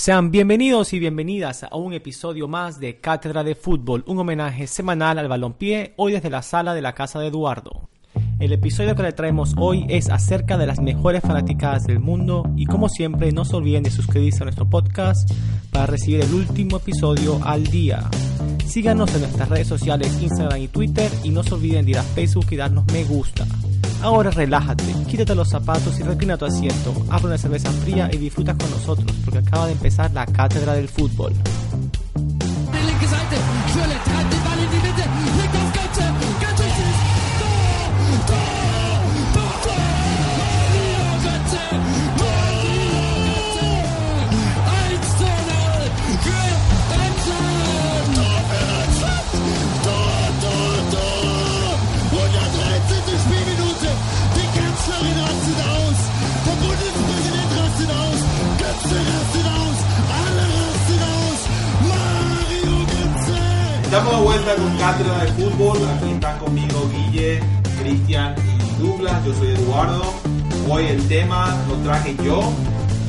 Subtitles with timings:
[0.00, 5.18] Sean bienvenidos y bienvenidas a un episodio más de Cátedra de Fútbol, un homenaje semanal
[5.18, 7.90] al balompié, hoy desde la sala de la casa de Eduardo.
[8.38, 12.64] El episodio que le traemos hoy es acerca de las mejores fanáticas del mundo y
[12.64, 15.30] como siempre no se olviden de suscribirse a nuestro podcast
[15.70, 18.08] para recibir el último episodio al día.
[18.70, 22.04] Síganos en nuestras redes sociales Instagram y Twitter y no se olviden de ir a
[22.04, 23.44] Facebook y darnos me gusta.
[24.00, 28.54] Ahora relájate, quítate los zapatos y reclina tu asiento, abre una cerveza fría y disfruta
[28.56, 31.32] con nosotros porque acaba de empezar la cátedra del fútbol.
[63.90, 65.78] Estamos de vuelta con Cátedra de Fútbol.
[65.88, 67.40] Aquí están conmigo Guille,
[67.80, 69.24] Cristian y Douglas.
[69.26, 70.14] Yo soy Eduardo.
[70.68, 72.52] Hoy el tema lo traje yo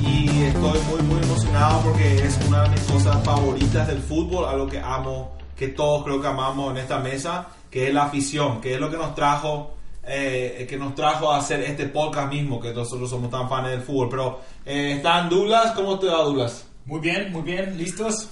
[0.02, 4.66] y estoy muy muy emocionado porque es una de mis cosas favoritas del fútbol, algo
[4.66, 8.74] que amo, que todos creo que amamos en esta mesa, que es la afición, que
[8.74, 12.74] es lo que nos trajo eh, que nos trajo a hacer este podcast mismo, que
[12.74, 14.10] nosotros somos tan fans del fútbol.
[14.10, 16.66] Pero eh, están Douglas, ¿cómo te va Douglas?
[16.88, 18.30] Muy bien, muy bien, listos.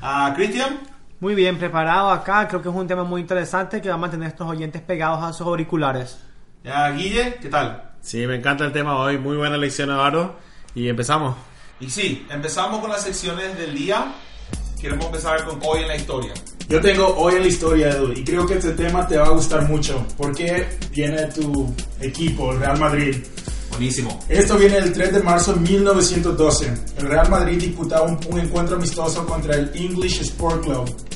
[0.00, 0.91] ¿A Cristian?
[1.22, 2.48] Muy bien, preparado acá.
[2.48, 5.22] Creo que es un tema muy interesante que va a mantener a estos oyentes pegados
[5.22, 6.18] a sus auriculares.
[6.64, 7.92] Ya, Guille, ¿qué tal?
[8.00, 9.18] Sí, me encanta el tema hoy.
[9.18, 10.34] Muy buena lección, Navarro.
[10.74, 11.36] Y empezamos.
[11.78, 14.12] Y sí, empezamos con las secciones del día.
[14.80, 16.34] Queremos empezar con hoy en la historia.
[16.68, 19.30] Yo tengo hoy en la historia, Edu, y creo que este tema te va a
[19.30, 20.04] gustar mucho.
[20.16, 23.24] Porque viene tu equipo, el Real Madrid.
[23.70, 24.18] Buenísimo.
[24.28, 26.74] Esto viene el 3 de marzo de 1912.
[26.98, 31.11] El Real Madrid disputaba un, un encuentro amistoso contra el English Sport Club.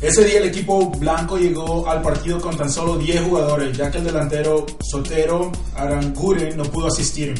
[0.00, 3.98] Ese día el equipo blanco llegó al partido con tan solo 10 jugadores, ya que
[3.98, 7.34] el delantero Sotero Aranguren no pudo asistir.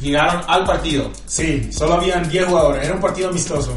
[0.00, 1.10] Llegaron al partido.
[1.26, 3.72] Sí, solo habían 10 jugadores, era un partido amistoso.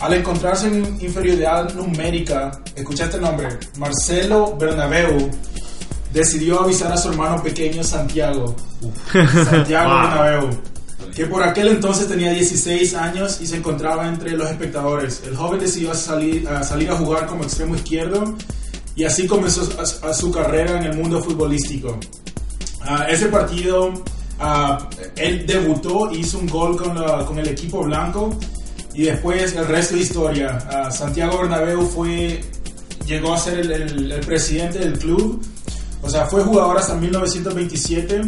[0.00, 3.48] Al encontrarse en inferioridad numérica, escucha este nombre,
[3.78, 5.30] Marcelo Bernabeu
[6.12, 8.54] decidió avisar a su hermano pequeño Santiago,
[9.44, 10.00] Santiago Wow.
[10.02, 10.50] Bernabeu,
[11.16, 15.22] que por aquel entonces tenía 16 años y se encontraba entre los espectadores.
[15.26, 18.34] El joven decidió salir a, salir a jugar como extremo izquierdo
[18.94, 21.98] y así comenzó a- a su carrera en el mundo futbolístico.
[22.82, 23.94] Ah, ese partido,
[24.38, 28.36] ah, él debutó, hizo un gol con, la- con el equipo blanco
[28.92, 30.58] y después el resto de historia.
[30.70, 32.42] Ah, Santiago Bernabéu fue,
[33.06, 35.42] llegó a ser el, el- el presidente del club,
[36.02, 38.20] o sea, fue jugador hasta 1927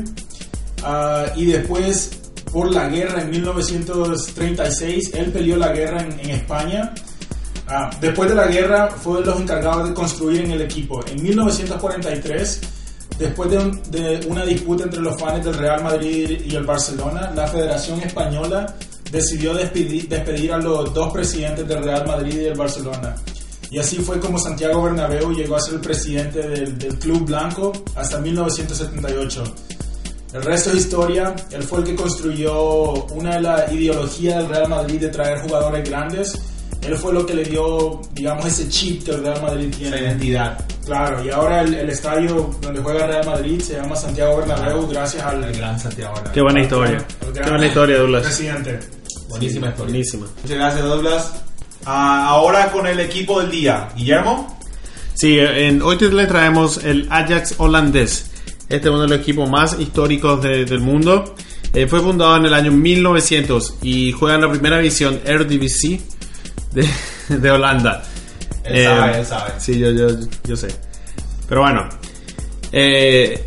[0.84, 2.10] ah, y después
[2.53, 6.94] por la guerra en 1936, él peleó la guerra en, en España.
[7.69, 11.04] Ah, después de la guerra fue los encargados de construir en el equipo.
[11.06, 12.60] En 1943,
[13.19, 17.31] después de, un- de una disputa entre los fans del Real Madrid y el Barcelona,
[17.34, 18.75] la Federación Española
[19.12, 23.14] decidió despedir, despedir a los dos presidentes del Real Madrid y del Barcelona.
[23.70, 27.70] Y así fue como Santiago Bernabéu llegó a ser el presidente del, del Club Blanco
[27.94, 29.44] hasta 1978.
[30.32, 31.34] El resto es historia.
[31.50, 35.88] Él fue el que construyó una de las ideologías del Real Madrid de traer jugadores
[35.88, 36.38] grandes.
[36.82, 39.98] Él fue lo que le dio, digamos, ese chip que el Real Madrid tiene.
[40.00, 40.58] identidad.
[40.84, 44.86] Claro, y ahora el, el estadio donde juega el Real Madrid se llama Santiago Bernabéu
[44.88, 46.14] gracias al El gran Santiago.
[46.14, 46.32] Bernabéu.
[46.34, 47.06] Qué buena historia.
[47.20, 48.22] gran Qué buena historia, Douglas.
[48.22, 48.80] presidente.
[49.28, 49.92] Buenísima historia.
[49.92, 50.26] Buenísima.
[50.42, 51.32] Muchas gracias, Douglas.
[51.84, 53.88] Ah, ahora con el equipo del día.
[53.96, 54.58] Guillermo.
[55.14, 58.27] Sí, en, hoy te le traemos el Ajax holandés.
[58.68, 61.34] Este es uno de los equipos más históricos de- del mundo.
[61.74, 66.00] Eh, fue fundado en el año 1900 y juega en la primera división Eredivisie
[66.72, 66.88] de,
[67.36, 68.02] de Holanda.
[68.64, 69.52] Él sabe, él sabe.
[69.58, 70.08] Sí, yo, yo,
[70.44, 70.68] yo sé.
[71.48, 71.88] Pero bueno,
[72.72, 73.46] eh,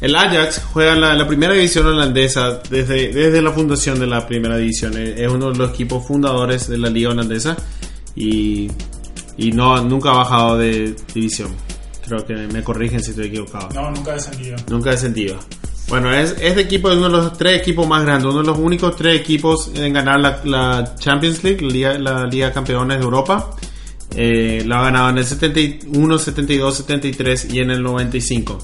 [0.00, 4.26] el Ajax juega en la, la primera división holandesa desde, desde la fundación de la
[4.26, 4.94] primera división.
[4.96, 7.56] Eh, Es uno de los equipos fundadores de la liga holandesa
[8.14, 8.70] y,
[9.36, 11.48] y no, nunca ha bajado de división.
[12.10, 13.68] Creo que me corrigen si estoy equivocado.
[13.72, 14.56] No, nunca descendió.
[14.68, 15.38] Nunca he sentido.
[15.86, 18.58] Bueno, es, este equipo es uno de los tres equipos más grandes, uno de los
[18.58, 22.98] únicos tres equipos en ganar la, la Champions League, la Liga, la Liga de Campeones
[22.98, 23.54] de Europa.
[24.16, 28.58] Eh, la ha ganado en el 71, 72, 73 y en el 95.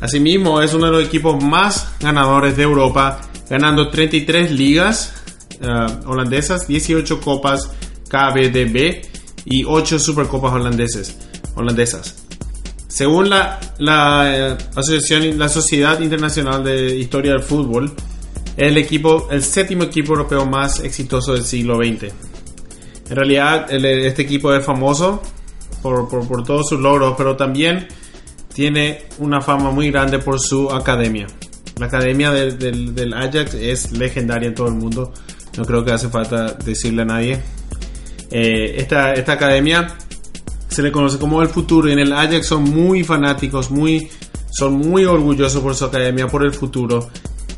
[0.00, 5.14] Asimismo, es uno de los equipos más ganadores de Europa, ganando 33 ligas
[5.60, 7.70] eh, holandesas, 18 copas
[8.08, 9.00] KBDB
[9.44, 11.16] y 8 supercopas holandeses,
[11.54, 12.23] holandesas.
[12.94, 17.92] Según la, la, eh, asociación, la Sociedad Internacional de Historia del Fútbol,
[18.56, 22.04] Es el equipo, el séptimo equipo europeo más exitoso del siglo XX.
[23.10, 25.20] En realidad, este equipo es famoso
[25.82, 27.88] por, por- por todos sus logros, pero también
[28.54, 31.26] tiene una fama muy grande por su academia.
[31.80, 35.12] La academia del, del- del Ajax es legendaria en todo el mundo.
[35.58, 37.40] No creo que hace falta decirle a nadie.
[38.30, 39.88] Eh, esta, esta academia
[40.74, 44.08] se le conoce como el futuro y en el Ajax son muy fanáticos, muy,
[44.50, 47.08] son muy orgullosos por su academia, por el futuro.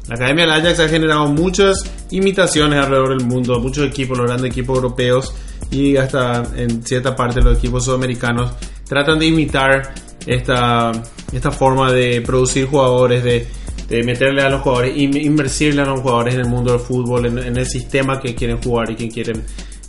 [0.08, 4.52] La academia del Ajax ha generado muchas imitaciones alrededor del mundo, muchos equipos, los grandes
[4.52, 5.34] equipos europeos
[5.70, 8.52] y hasta en cierta parte los equipos sudamericanos
[8.88, 10.92] tratan de imitar esta,
[11.32, 13.48] esta forma de producir jugadores, de,
[13.88, 17.26] de meterle a los jugadores, in- invertirle a los jugadores en el mundo del fútbol,
[17.26, 19.42] en, en el sistema que quieren jugar y que quieren,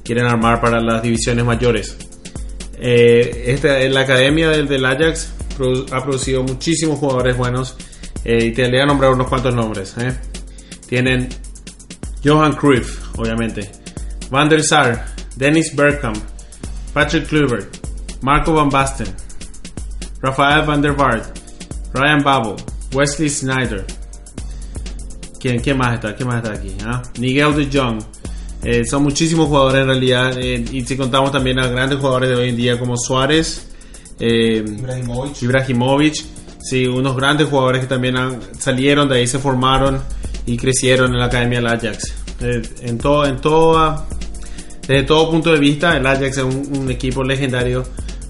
[0.03, 1.95] quieren armar para las divisiones mayores.
[2.79, 5.33] Eh, esta, la academia del, Ajax
[5.91, 7.75] ha producido muchísimos jugadores buenos
[8.23, 9.95] eh, y te voy a nombrar unos cuantos nombres.
[9.97, 10.15] eh.
[10.87, 11.29] Tienen
[12.23, 13.71] Johan Cruyff, obviamente,
[14.29, 16.17] Van der Sar, Dennis Bergkamp,
[16.93, 17.75] Patrick Kluivert,
[18.21, 19.07] Marco Van Basten,
[20.21, 21.37] Rafael van der Vaart,
[21.93, 22.55] Ryan Babel,
[22.93, 23.85] Wesley Snyder.
[25.39, 26.15] ¿Quién, quién más está?
[26.15, 26.75] ¿Quién más está aquí?
[26.83, 27.01] ah?
[27.19, 28.01] Miguel de Jong.
[28.63, 30.37] Eh, son muchísimos jugadores en realidad.
[30.37, 33.67] eh, y si contamos también a grandes jugadores de hoy en día como Suárez,
[34.19, 35.41] eh, Ibrahimovic.
[35.41, 36.15] Ibrahimovic.
[36.59, 40.01] Sí, unos grandes jugadores que también han- salieron de ahí, se formaron
[40.45, 42.13] y crecieron en la academia del Ajax.
[42.41, 44.05] Eh, en todo, en toda,
[44.87, 47.83] desde todo punto de vista, el Ajax es un, un equipo legendario,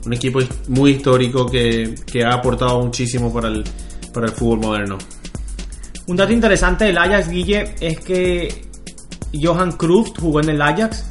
[0.06, 3.64] un equipo muy histórico que, que ha aportado muchísimo para el,
[4.14, 4.98] para el fútbol moderno.
[6.08, 8.67] Un dato interesante del Ajax, Guille, es que
[9.44, 11.06] Johan Cruyff jugó en el Ajax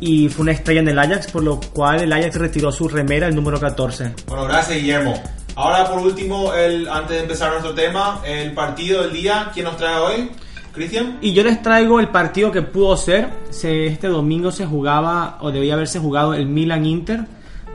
[0.00, 3.26] y fue una estrella en el Ajax, por lo cual el Ajax retiró su remera,
[3.28, 4.14] el número 14.
[4.26, 5.14] Bueno, gracias Guillermo.
[5.54, 9.76] Ahora por último, el, antes de empezar nuestro tema, el partido del día, ¿quién nos
[9.78, 10.30] trae hoy?
[10.74, 11.16] Cristian.
[11.22, 13.30] Y yo les traigo el partido que pudo ser.
[13.48, 17.24] Se- este domingo se jugaba, o debía haberse jugado, el Milan-Inter.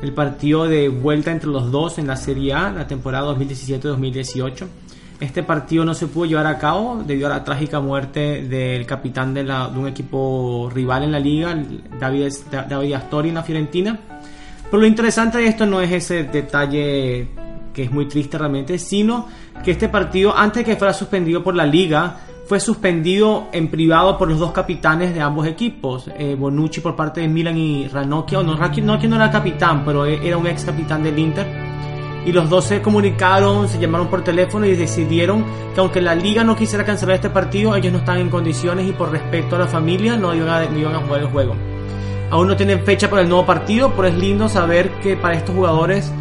[0.04, 4.68] El partido de vuelta entre los dos en la Serie A, la temporada 2017-2018.
[5.22, 9.34] Este partido no se pudo llevar a cabo debido a la trágica muerte del capitán
[9.34, 11.56] de, la- de un equipo rival en la liga,
[12.00, 12.28] David,
[12.68, 14.00] David Astori en la Fiorentina.
[14.70, 17.28] Pero lo interesante de esto no es ese detalle
[17.74, 19.28] que es muy triste realmente, sino
[19.64, 22.18] que este partido, antes de que fuera suspendido por la liga,
[22.48, 27.22] fue suspendido en privado por los dos capitanes de ambos equipos, eh, Bonucci por parte
[27.22, 31.18] de Milan y Ranocchia, no, Ranocchia no era capitán, pero era un ex capitán del
[31.20, 31.48] Inter.
[32.26, 36.44] Y los dos se comunicaron, se llamaron por teléfono y decidieron que aunque la liga
[36.44, 39.68] no quisiera cancelar este partido, ellos no están en condiciones y por respeto a la
[39.68, 41.56] familia no iban a, no iban a jugar el juego.
[42.30, 45.56] Aún no tienen fecha para el nuevo partido, pero es lindo saber que para estos
[45.56, 46.12] jugadores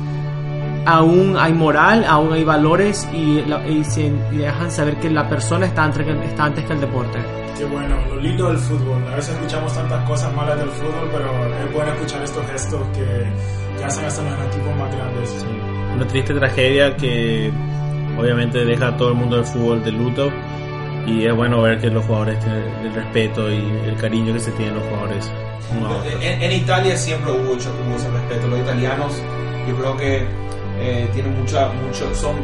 [0.86, 5.66] aún hay moral, aún hay valores y, y se y dejan saber que la persona
[5.66, 7.18] está antes que, está antes que el deporte.
[7.56, 9.06] Qué bueno, lo lindo del fútbol.
[9.12, 13.78] A veces escuchamos tantas cosas malas del fútbol, pero es bueno escuchar estos gestos que,
[13.78, 15.46] que hacen hasta los equipos más grandes.
[15.94, 17.50] Una triste tragedia que
[18.18, 20.30] obviamente deja a todo el mundo del fútbol de luto
[21.06, 23.56] y es bueno ver que los jugadores tienen el respeto y
[23.86, 25.30] el cariño que se tienen los jugadores.
[25.80, 26.20] otro.
[26.20, 28.48] En, en Italia siempre hubo, mucho- hubo ese respeto.
[28.48, 29.22] Los italianos,
[29.68, 30.22] yo creo que
[30.80, 32.36] eh, tienen mucha, mucho, son,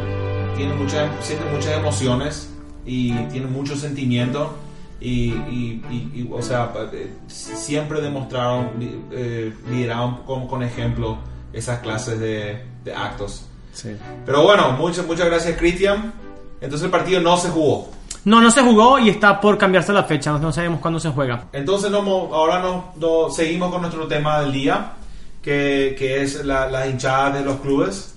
[0.55, 2.53] tienen mucha, sienten muchas emociones
[2.85, 4.55] y tienen mucho sentimiento
[4.99, 8.69] y, y- y- y, o sea, eh, siempre demostraron,
[9.11, 11.17] eh, lideraron con, con ejemplo
[11.53, 13.43] esas clases de, de actos.
[13.73, 13.95] Sí.
[14.25, 16.13] Pero bueno, muchas, muchas gracias Cristian.
[16.59, 17.89] Entonces el partido no se jugó.
[18.23, 21.09] No, no se jugó y está por cambiarse la fecha, no, no sabemos cuándo se
[21.09, 21.45] juega.
[21.53, 21.99] Entonces no
[22.33, 24.93] ahora nos no- seguimos con nuestro tema del día,
[25.41, 28.15] que, que es la, las hinchadas de los clubes.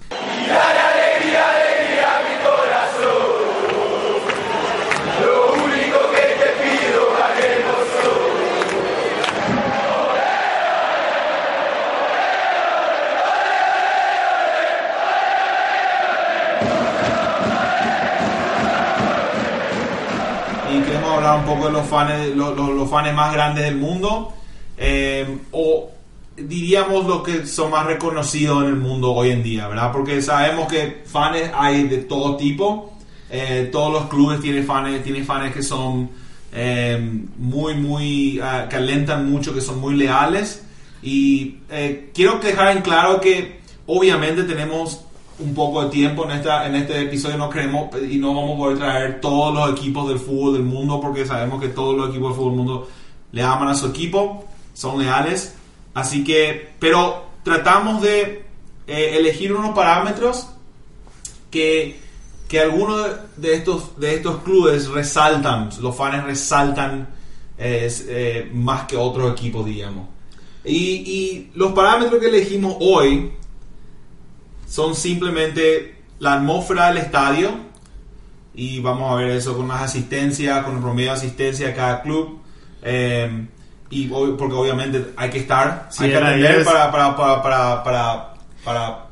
[21.54, 24.32] Poco los fans, los, los- los fans más grandes del mundo,
[24.78, 25.90] eh, o
[26.36, 29.92] diríamos los que son más reconocidos en el mundo hoy en día, ¿verdad?
[29.92, 32.92] Porque sabemos que fans hay de todo tipo,
[33.30, 36.10] eh, todos los clubes tienen fans, tienen fans que son
[36.52, 36.98] eh,
[37.36, 40.64] muy, muy, ah, que alentan mucho, que son muy leales,
[41.02, 45.04] y eh, quiero dejar en claro que obviamente tenemos
[45.40, 48.58] un poco de tiempo en esta en este episodio no queremos y no vamos a
[48.58, 52.30] poder traer todos los equipos del fútbol del mundo porque sabemos que todos los equipos
[52.30, 52.88] del fútbol del mundo
[53.32, 54.44] le aman a su equipo
[54.74, 55.54] son leales
[55.94, 58.44] así que pero tratamos de
[58.86, 60.48] eh, elegir unos parámetros
[61.50, 61.98] que
[62.50, 67.08] que algunos de estos, de estos clubes resaltan, los fans resaltan
[67.56, 70.08] eh, eh, más que otros equipos, digamos.
[70.64, 73.30] Y los parámetros que elegimos hoy
[74.70, 77.50] son simplemente la atmósfera del estadio,
[78.54, 82.02] y vamos a ver eso con las asistencias, con el promedio de asistencia de cada
[82.02, 82.38] club.
[82.82, 83.46] eh,
[83.92, 88.34] y porque obviamente hay que estar, Sí, hay que atender para, para, para, para, para,
[88.64, 89.06] para-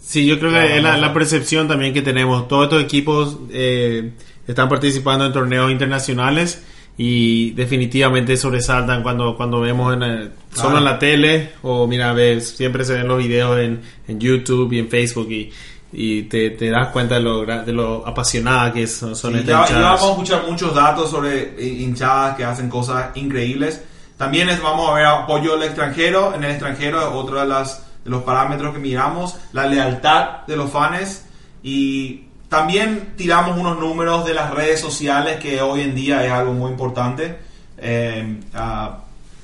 [0.00, 2.48] Sí, yo creo que es la, percepción también que tenemos.
[2.48, 4.14] Todos estos equipos eh,
[4.46, 6.64] están participando en torneos internacionales
[6.96, 10.78] y definitivamente sobresaltan cuando, cuando vemos en, eh, solo Claro.
[10.78, 14.78] en la tele o mira, ves, siempre se ven los videos en, en YouTube y
[14.78, 15.52] en Facebook y,
[15.92, 19.68] y te, te das cuenta de lo, de lo apasionada que son, son Sí, estas
[19.70, 23.82] ya, ya vamos a escuchar muchos datos sobre hinchadas que hacen cosas increíbles.
[24.16, 26.34] También es- vamos a ver apoyo del extranjero.
[26.34, 29.36] En el extranjero es otro de, las, de los parámetros que miramos.
[29.52, 31.24] La lealtad de los fans.
[31.62, 36.52] Y también tiramos unos números de las redes sociales que hoy en día es algo
[36.52, 37.36] muy importante.
[37.78, 38.98] eh, ah,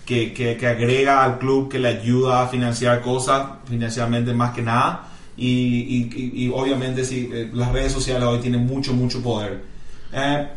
[0.05, 4.63] que, que- que agrega al club, que le ayuda a financiar cosas, financieramente más que
[4.63, 5.09] nada.
[5.37, 9.63] Y, y- y- obviamente sí, eh, las redes sociales hoy tienen mucho, mucho poder.
[10.13, 10.49] Eh,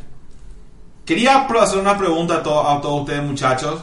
[1.06, 3.82] quería hacer una pregunta a, to- a todos ustedes muchachos.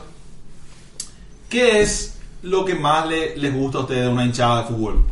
[1.49, 5.05] ¿Qué es lo que más le- les gusta a ustedes de una hinchada de fútbol?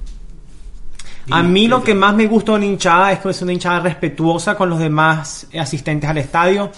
[1.30, 3.80] A mí lo que más me gusta de una hinchada es que es una hinchada
[3.80, 6.70] respetuosa con los demás asistentes al estadio,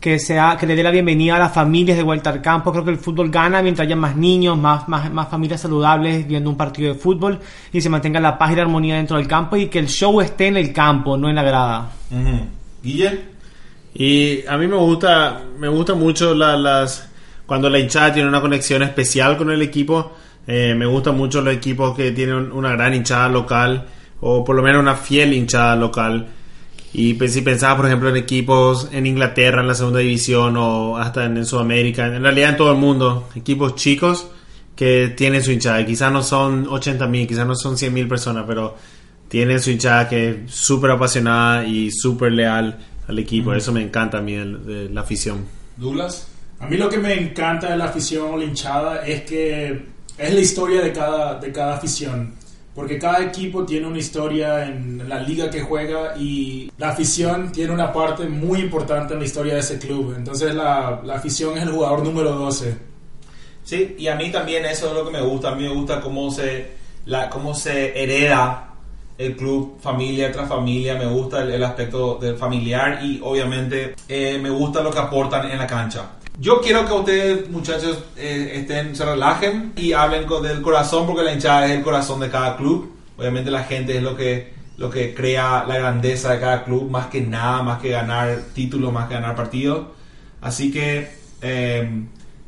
[0.00, 2.70] que sea que le dé la bienvenida a las familias de vuelta al campo.
[2.70, 6.48] Creo que el fútbol gana mientras haya más niños, más, más, más familias saludables viendo
[6.50, 7.38] un partido de fútbol
[7.72, 10.20] y se mantenga la paz y la armonía dentro del campo y que el show
[10.20, 11.90] esté en el campo, no en la grada.
[12.12, 12.40] Ujú.
[12.82, 13.20] Guille.
[13.94, 17.08] Y a mí me gusta, me gusta mucho la- las
[17.46, 20.12] cuando la hinchada tiene una conexión especial con el equipo.
[20.46, 23.86] Eh, me gustan mucho los equipos que tienen una gran hinchada local
[24.20, 26.26] o por lo menos una fiel hinchada local.
[26.92, 30.96] Y pues, si pensaba, por ejemplo, en equipos en Inglaterra, en la segunda división o
[30.96, 34.28] hasta en, en Sudamérica, en realidad en todo el mundo, equipos chicos
[34.74, 35.84] que tienen su hinchada.
[35.84, 38.76] Quizás no son 80 mil, quizás no son 100 mil personas, pero
[39.28, 43.52] tienen su hinchada que es súper apasionada y súper leal al equipo.
[43.52, 45.44] Eso me encanta a mí de, de la afición.
[45.76, 46.28] Douglas.
[46.60, 50.34] A mí lo que me encanta de la afición o la hinchada es que es
[50.34, 52.34] la historia de cada, de cada afición.
[52.78, 57.72] Porque cada equipo tiene una historia en la liga que juega y la afición tiene
[57.72, 60.14] una parte muy importante en la historia de ese club.
[60.16, 62.78] Entonces la, la afición es el jugador número 12.
[63.64, 65.48] Sí, y a mí también eso es lo que me gusta.
[65.48, 66.70] A mí me gusta cómo se,
[67.06, 68.68] la, cómo se hereda
[69.18, 70.94] el club familia tras familia.
[70.94, 75.50] Me gusta el, el aspecto del familiar y obviamente eh, me gusta lo que aportan
[75.50, 76.10] en la cancha.
[76.40, 81.24] Yo quiero que ustedes, muchachos, eh, estén, se relajen y hablen con, del corazón, porque
[81.24, 82.92] la hinchada es el corazón de cada club.
[83.18, 87.08] Obviamente la gente es lo que, lo que crea la grandeza de cada club, más
[87.08, 89.88] que nada, más que ganar títulos, más que ganar partidos.
[90.40, 91.10] Así que
[91.42, 92.04] eh,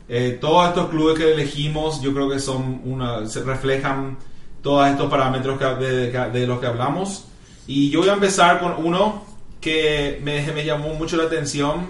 [0.08, 4.18] eh, todos estos clubes que elegimos, yo creo que son una, se reflejan
[4.62, 7.24] todos estos parámetros de, de- de los que hablamos.
[7.66, 9.24] Y yo voy a empezar con uno
[9.60, 11.88] que me, me llamó mucho la atención,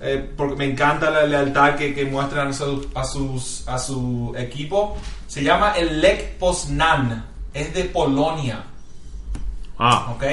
[0.00, 4.34] eh, porque me encanta la lealtad que, que muestran a, su- a sus, a su
[4.38, 4.96] equipo.
[5.26, 8.64] Se llama el Lech Poznan, es de Polonia.
[9.78, 10.24] Ah, ¿ok?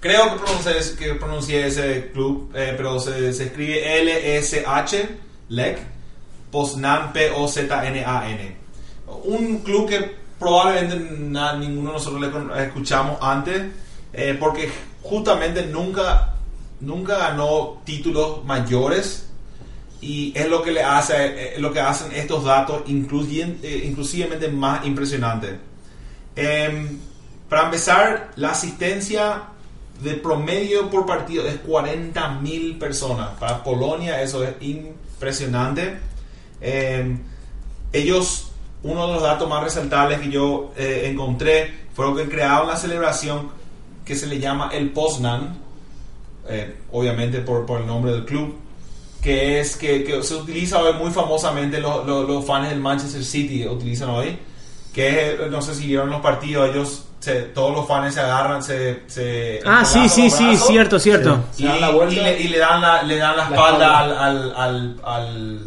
[0.00, 5.08] Creo que pronuncié, que pronuncié ese club, eh, pero se, se escribe L-S-H,
[5.48, 5.78] LEC,
[6.50, 8.56] Poznan, P-O-Z-N-A-N.
[9.24, 13.62] Un club que probablemente na- ninguno de nosotros le escuchamos antes,
[14.12, 14.70] eh, porque
[15.02, 16.33] justamente nunca,
[16.84, 19.28] nunca ganó títulos mayores
[20.00, 21.14] y es lo que le hace,
[21.56, 25.56] eh, lo que hacen estos datos eh, inclusivamente más impresionantes.
[26.36, 26.98] Em,
[27.48, 29.44] para empezar, la asistencia
[30.02, 33.30] de promedio por partido es 40 mil personas.
[33.38, 35.98] Para Polonia eso es impresionante.
[36.60, 37.20] Em,
[37.92, 38.50] ellos,
[38.82, 43.50] uno de los datos más resaltables que yo eh, encontré fueron que crearon la celebración
[44.04, 45.63] que se le llama el Poznan,
[46.48, 48.56] eh, obviamente por, por el nombre del club,
[49.22, 53.24] que es que, que se utiliza hoy muy famosamente los, los, los fans del Manchester
[53.24, 54.38] City utilizan hoy
[54.92, 58.62] que es, no sé si vieron los partidos ellos se- todos los fans se agarran
[58.62, 61.40] se, se Ah, sí, sí, sí, cierto, cierto.
[61.56, 62.14] y, dan la vuelta.
[62.14, 63.98] y le, y le dan la, le dan la La espalda.
[63.98, 65.60] Al, al, al, al,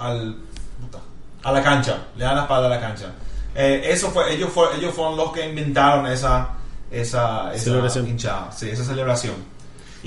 [0.00, 0.36] al-
[0.80, 0.98] puta,
[1.44, 3.12] a la cancha le dan la espalda a la cancha
[3.54, 6.50] Eh, eso fue ellos fue, ellos fueron los que inventaron esa
[6.90, 8.06] esa, esa Celebración.
[8.08, 9.34] hinchada sí, esa celebración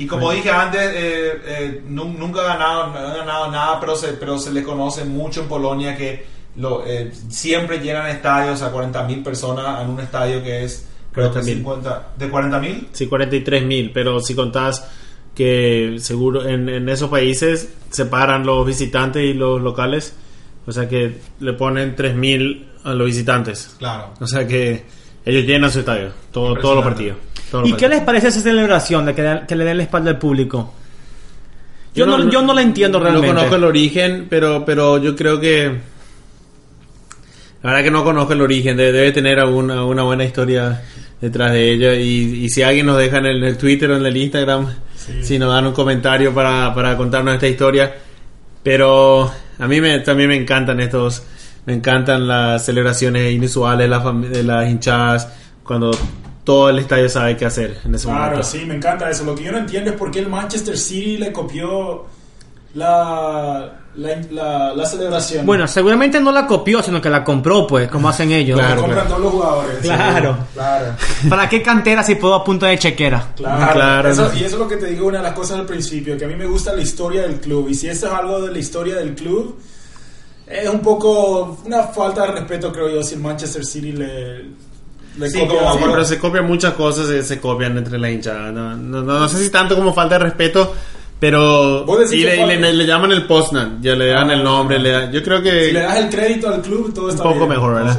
[0.04, 3.96] y como dije antes, eh, eh, nu- nunca ha ganado, no ha ganado nada, pero
[3.96, 6.26] se, pero se le conoce mucho en Polonia que
[6.56, 11.40] lo, eh, siempre llenan estadios a 40.000 personas en un estadio que es Creo que
[11.40, 11.44] 40.000.
[11.56, 12.88] 50, ¿De 40 mil?
[12.92, 14.88] Sí, 43 mil, pero si contás
[15.36, 20.16] que seguro en, en esos países separan los visitantes y los locales,
[20.66, 23.76] o sea que le ponen 3 mil a los visitantes.
[23.80, 24.14] Claro.
[24.20, 24.84] O sea que
[25.26, 27.18] ellos llenan su estadio, todo, todos los partidos.
[27.66, 30.18] ¿Y qué les parece esa celebración de que, le- que le den la espalda al
[30.20, 30.74] público?
[31.96, 33.28] Yo, no, yo no la entiendo No realmente.
[33.36, 35.66] conozco el origen, pero, pero yo creo que...
[37.62, 40.82] La verdad que no conozco el origen, debe, debe tener alguna una buena historia
[41.20, 41.94] detrás de ella.
[41.96, 44.68] Y, y si alguien nos deja en el, en el Twitter o en el Instagram,
[45.22, 47.94] si nos dan un comentario para, para contarnos esta historia.
[48.64, 51.24] Pero a mí me, también me encantan estos,
[51.66, 55.28] me encantan las celebraciones inusuales las fam- de las hinchadas,
[55.64, 55.92] cuando
[56.50, 58.44] todo el estadio sabe qué hacer en ese Claro, momento.
[58.44, 59.24] sí, me encanta eso.
[59.24, 62.06] Lo que yo no entiendo es por qué el Manchester City le copió
[62.74, 65.46] la, la, la, la celebración.
[65.46, 68.58] Bueno, seguramente no la copió, sino que la compró, pues, como hacen ellos.
[68.58, 69.10] Lo claro, compran claro.
[69.10, 69.78] todos los jugadores.
[69.84, 70.38] Claro.
[70.40, 70.96] Sí, claro.
[71.30, 73.32] ¿Para qué cantera si puedo a punto de chequera?
[73.36, 74.34] Claro, Claro, Eso- no.
[74.34, 76.28] y eso es lo que te digo, una de las cosas al principio, que a
[76.28, 77.68] mí me gusta la historia del club.
[77.70, 79.60] Y si esto es algo de la historia del club,
[80.48, 84.46] es un poco una falta de respeto, creo yo, si el Manchester City le,
[85.18, 85.74] le Sí, como-.
[85.74, 88.52] Sí, pero se copian muchas cosas, se, se copian entre la hinchada.
[88.52, 90.74] No, no, no, no sé si tanto como falta de respeto,
[91.20, 94.34] pero sí le, le- le llaman el Poznan, ya le dan Ah.
[94.34, 94.80] el nombre.
[94.80, 97.36] Le da- yo creo que Si le das el crédito al club, todo está poco
[97.40, 97.50] bien.
[97.50, 97.98] mejor, ¿verdad?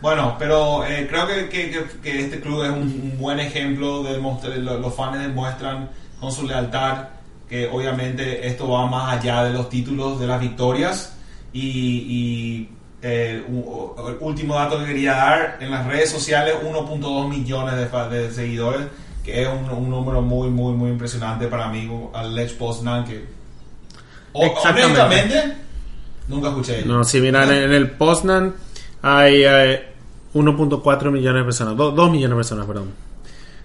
[0.00, 4.14] Bueno, pero eh, creo que, que- que- este club es un, un buen ejemplo de
[4.14, 7.04] demostrar, los fans demuestran con su lealtad
[7.48, 11.14] que obviamente esto va más allá de los títulos, de las victorias
[11.52, 12.68] y, y,
[13.02, 18.08] eh, el último dato que quería dar en las redes sociales 1.2 millones de, fa-
[18.08, 18.86] de seguidores
[19.24, 23.24] que es un, un número muy muy muy impresionante para mí al Lech Poznan que
[24.32, 25.00] o- Exactamente.
[25.00, 25.56] honestamente
[26.28, 26.84] nunca escuché de.
[26.86, 28.54] No, si miran en, en el Poznan
[29.02, 29.88] hay eh,
[30.34, 32.90] 1.4 millones de personas, 2 millones de personas, perdón.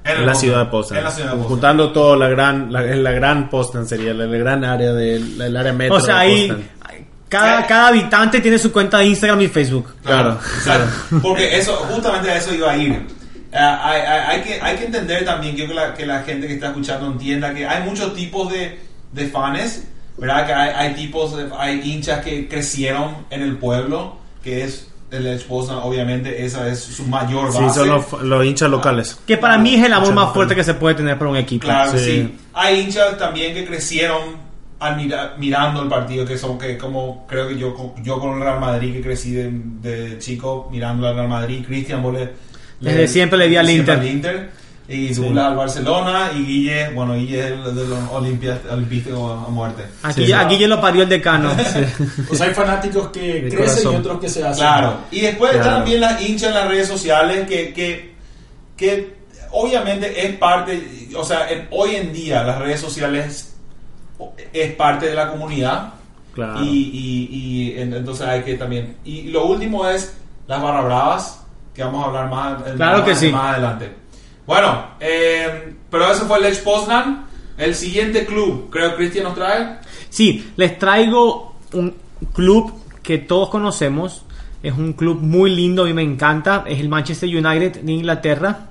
[0.04, 1.00] En la ciudad de Poznan.
[1.00, 1.50] En la ciudad de Poznan.
[1.50, 5.40] Juntando todo, la gran, la, en la gran Poznan sería, la, la gran área del
[5.42, 6.70] el área metro O sea, de ahí
[7.30, 9.94] Cada, cada habitante tiene su cuenta de Instagram y Facebook.
[10.04, 10.86] Claro, Claro,
[11.22, 13.06] porque eso, justamente a eso iba a ir.
[13.54, 16.54] Ah, hay, hay- hay que, hay que entender también, que la, que la gente que
[16.54, 18.80] está escuchando entienda que hay muchos tipos de,
[19.14, 19.84] de fans,
[20.18, 20.46] ¿verdad?
[20.46, 25.26] Que hay, hay tipos, de- hay hinchas que crecieron en el pueblo, que es el
[25.28, 27.80] esposa, obviamente esa es su mayor Sí, base.
[27.80, 29.18] son los, los hinchas locales.
[29.26, 30.34] Que para mí es el amor más gente.
[30.34, 31.66] fuerte que se puede tener para un equipo.
[31.66, 32.00] Claro, sí.
[32.00, 32.38] Sí.
[32.54, 34.46] Hay hinchas también que crecieron
[34.80, 38.36] al mira- mirando el partido, que son que como creo que yo, con- yo con
[38.36, 42.30] el Real Madrid que crecí de, de chico mirando al Real Madrid, Cristian vos le-
[42.80, 44.52] Desde siempre le di al siempre Inter.
[44.88, 48.58] y Douglas al Barcelona y Guille, bueno, Guille es el de los olímpicos
[49.48, 49.84] a muerte.
[50.04, 50.32] Aquí, Sí.
[50.34, 51.52] aquí ya lo parió el decano.
[52.32, 53.94] O sea, hay fanáticos que De crecen corazón.
[53.94, 54.60] y otros que se hacen.
[54.64, 54.98] Claro.
[55.12, 55.64] Y después Claro.
[55.66, 58.14] están también las hinchas en las redes sociales que, que,
[58.78, 59.14] que
[59.52, 63.47] obviamente es parte, o sea, en- hoy en día las redes sociales
[64.54, 65.94] es parte de la comunidad.
[66.34, 66.64] Claro.
[66.64, 68.98] Y, y- y en- entonces hay que también...
[69.04, 70.16] Y lo último es
[70.48, 73.32] las barra bravas, que vamos a hablar más, Claro más- que sí.
[73.32, 73.92] más adelante.
[74.46, 77.26] Bueno, eh, pero eso fue el Poznan.
[77.58, 79.80] El siguiente club, creo que Cristian nos trae.
[80.10, 81.96] Sí, les traigo un
[82.34, 84.24] club que todos conocemos.
[84.62, 86.64] Es un club muy lindo, a mí me encanta.
[86.68, 88.68] Es el Manchester United de Inglaterra,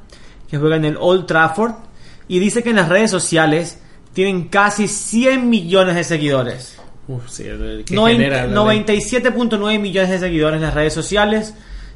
[0.48, 1.72] que juega en el Old Trafford.
[2.28, 3.82] Y dice que en las redes sociales
[4.16, 6.78] tienen casi 100 millones de seguidores.
[7.06, 11.52] Uf, sí, el que Noven- genera la- 97.9 millones de seguidores en las redes sociales.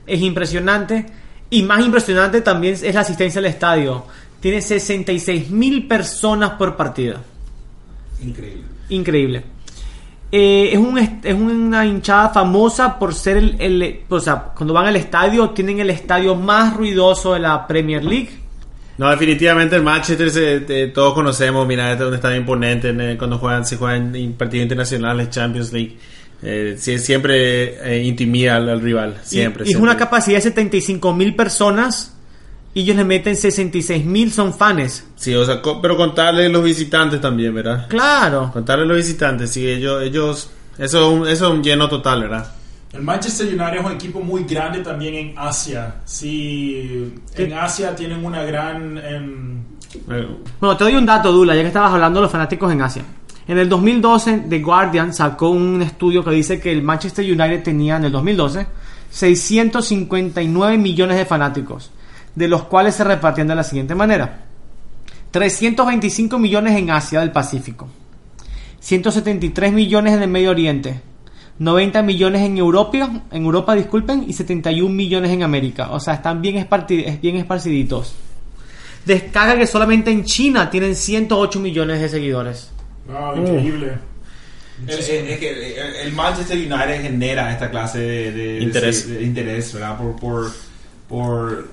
[0.06, 1.06] Es impresionante.
[1.48, 4.04] Y más impresionante también es la asistencia al estadio.
[4.38, 7.16] Tiene 66 mil personas por partido.
[8.22, 8.64] Increíble.
[8.90, 9.42] Increíble.
[10.30, 14.86] Eh, es, un, es una hinchada famosa por ser el, el- O sea, cuando van
[14.88, 18.39] al estadio, tienen el estadio más ruidoso de la Premier League.
[19.00, 23.16] No, definitivamente el Manchester se- todos conocemos, mira, este es un estadio imponente en, eh,
[23.16, 25.96] cuando juegan, se juegan en partidos internacionales, Champions League.
[26.42, 29.62] Eh, siempre eh, intimida al, al rival, Y- siempre.
[29.62, 29.82] y, es siempre.
[29.90, 32.14] una capacidad de 75 mil personas.
[32.74, 35.04] Y ellos le meten 66 mil, son fans.
[35.16, 37.88] Sí, o sea, co- pero contarle los visitantes también, ¿verdad?
[37.88, 38.50] Claro.
[38.52, 42.52] Contarle los visitantes, sí, ellos, ellos, eso, es un- eso es un lleno total, ¿verdad?
[42.92, 45.96] El Manchester United es un equipo muy grande también en Asia.
[46.04, 48.98] Sí, en Asia tienen una gran...
[48.98, 49.62] em,
[50.60, 53.04] Bueno, te doy un dato, Dula, ya que estabas hablando de los fanáticos en Asia.
[53.46, 57.96] En el 2012, The Guardian sacó un estudio que dice que el Manchester United tenía
[57.96, 58.66] en el 2012
[59.10, 61.90] 659 millones de fanáticos,
[62.34, 64.44] de los cuales se repartían de la siguiente manera:
[65.32, 67.88] 325 millones en Asia del Pacífico,
[68.78, 71.00] 173 millones en el Medio Oriente,
[71.60, 75.90] 90 millones en Europa, en Europa, disculpen, y 71 millones en América.
[75.92, 78.14] O sea, están bien, esparti- bien esparciditos.
[79.04, 82.70] Descarga que solamente en China tienen 108 millones de seguidores.
[83.06, 83.92] Wow, increíble.
[84.86, 89.06] Es, es- es que el- el Manchester United genera esta clase de, Interés.
[89.08, 89.98] de interés, ¿verdad?
[89.98, 90.50] Por, por,
[91.08, 91.68] por.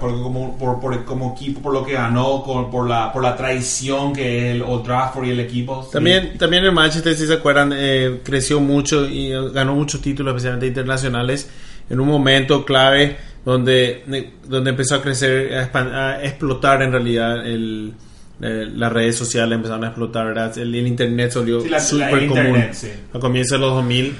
[0.00, 3.36] Por como, por, por- como equipo, por lo que ganó, con- por, la, por la
[3.36, 5.82] traición que el Old Trafford y el equipo.
[5.84, 5.90] Sí.
[5.92, 10.32] También, también el Manchester, si se acuerdan, eh, creció mucho y eh, ganó muchos títulos,
[10.32, 11.48] especialmente internacionales,
[11.88, 17.94] en un momento clave donde, donde empezó a crecer, a, a explotar en realidad el,
[18.42, 20.56] eh, las redes sociales, empezaron a explotar, ¿verdad?
[20.58, 22.64] El, el internet salió Sí, súper el común.
[22.72, 22.88] sí.
[23.14, 24.16] A comienzos de los 2000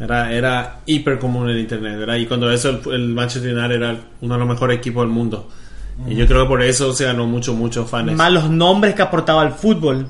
[0.00, 2.16] era, era hiper común el internet, ¿verdad?
[2.16, 5.48] Y cuando eso, el, el Manchester United era uno de los mejores equipos del mundo.
[6.06, 8.12] Y yo creo que por eso se ganó mucho, muchos fans.
[8.12, 10.06] Más los nombres que aportaba el fútbol.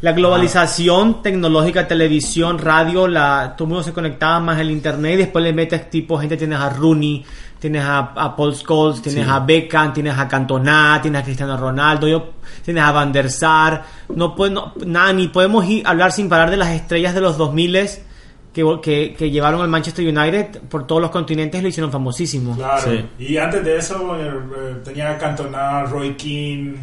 [0.00, 5.16] La globalización tecnológica, televisión, radio, la, todo el mundo se conectaba más al internet y
[5.18, 7.24] después le metes tipo gente, tienes a Rooney,
[7.58, 9.30] tienes a, a Paul Scholes, tienes Sí.
[9.30, 12.30] a Beckham, tienes a Cantona, tienes a Cristiano Ronaldo, yo-
[12.64, 13.82] tienes a Van der Sar,
[14.14, 17.36] no, puede- no- nada, ni podemos ir, hablar sin parar de las estrellas de los
[17.36, 17.74] 2000
[18.52, 22.54] que, que, que llevaron al Manchester United por todos los continentes lo hicieron famosísimo.
[22.56, 22.90] Claro.
[22.90, 23.04] Sí.
[23.24, 26.76] Y antes de eso eh, eh, tenía Cantona, Roy Keane,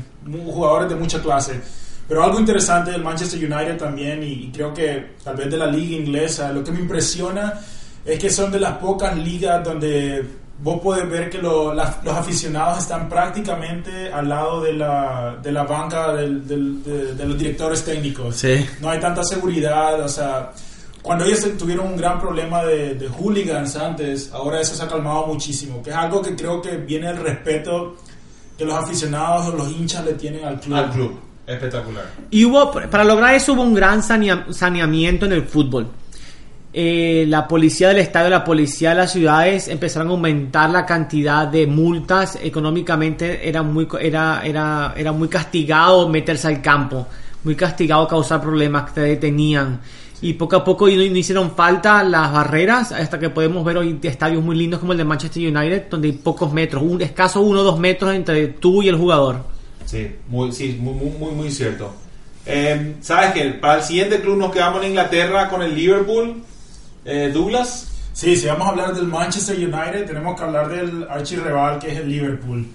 [0.45, 1.59] jugadores de mucha clase.
[2.07, 5.65] Pero algo interesante del Manchester United también, y, y creo que tal vez de la
[5.65, 7.53] liga inglesa, lo que me impresiona
[8.05, 10.23] es que son de las pocas ligas donde
[10.61, 15.51] vos podés ver que lo- las- los aficionados están prácticamente al lado de la, de
[15.51, 18.35] la banca del- del- de, de los directores técnicos.
[18.35, 18.65] Sí.
[18.81, 20.51] No hay tanta seguridad, o sea,
[21.05, 25.27] cuando ellos tuvieron un gran problema de, de hooligans antes, ahora eso se ha calmado
[25.27, 27.95] muchísimo, que es algo que creo que viene el respeto
[28.57, 30.75] que los aficionados o los hinchas le tienen al club.
[30.77, 31.19] Al club.
[31.45, 32.05] Espectacular.
[32.31, 35.87] Y hubo, para lograr eso hubo un gran sanea- saneamiento en el fútbol.
[36.77, 40.85] Eh, la policía del estado y la policía de las ciudades empezaron a aumentar la
[40.85, 42.37] cantidad de multas.
[42.41, 47.07] Económicamente era muy, co- era, era, era muy castigado meterse al campo,
[47.43, 49.79] muy castigado causar problemas que te detenían.
[50.21, 53.99] Y poco a poco no, no hicieron falta las barreras hasta que podemos ver hoy
[54.03, 57.61] estadios muy lindos como el de Manchester United, donde hay pocos metros, un escaso uno
[57.61, 59.43] o dos metros entre tú y el jugador.
[59.85, 61.93] Sí, muy, sí, muy, muy, muy, muy cierto.
[62.45, 63.45] Eh, ¿Sabes qué?
[63.51, 66.43] Para el siguiente club nos quedamos en Inglaterra con el Liverpool.
[67.03, 67.91] Eh, Douglas.
[68.13, 71.97] Sí, si vamos a hablar del Manchester United, tenemos que hablar del archirrival que es
[71.97, 72.65] el Liverpool.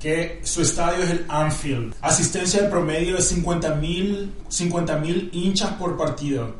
[0.00, 1.94] Que su estadio es el Anfield.
[2.00, 6.54] Asistencia de promedio de 50.000 50.000 hinchas por partido.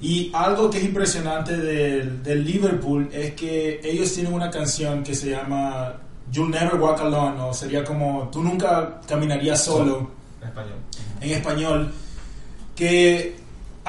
[0.00, 5.14] Y algo que es impresionante del, del Liverpool es que ellos tienen una canción que
[5.14, 5.94] se llama
[6.32, 10.10] You'll Never Walk Alone, o sería como Tú nunca caminarías solo
[10.42, 10.76] Español.
[11.20, 11.92] en español,
[12.74, 13.36] que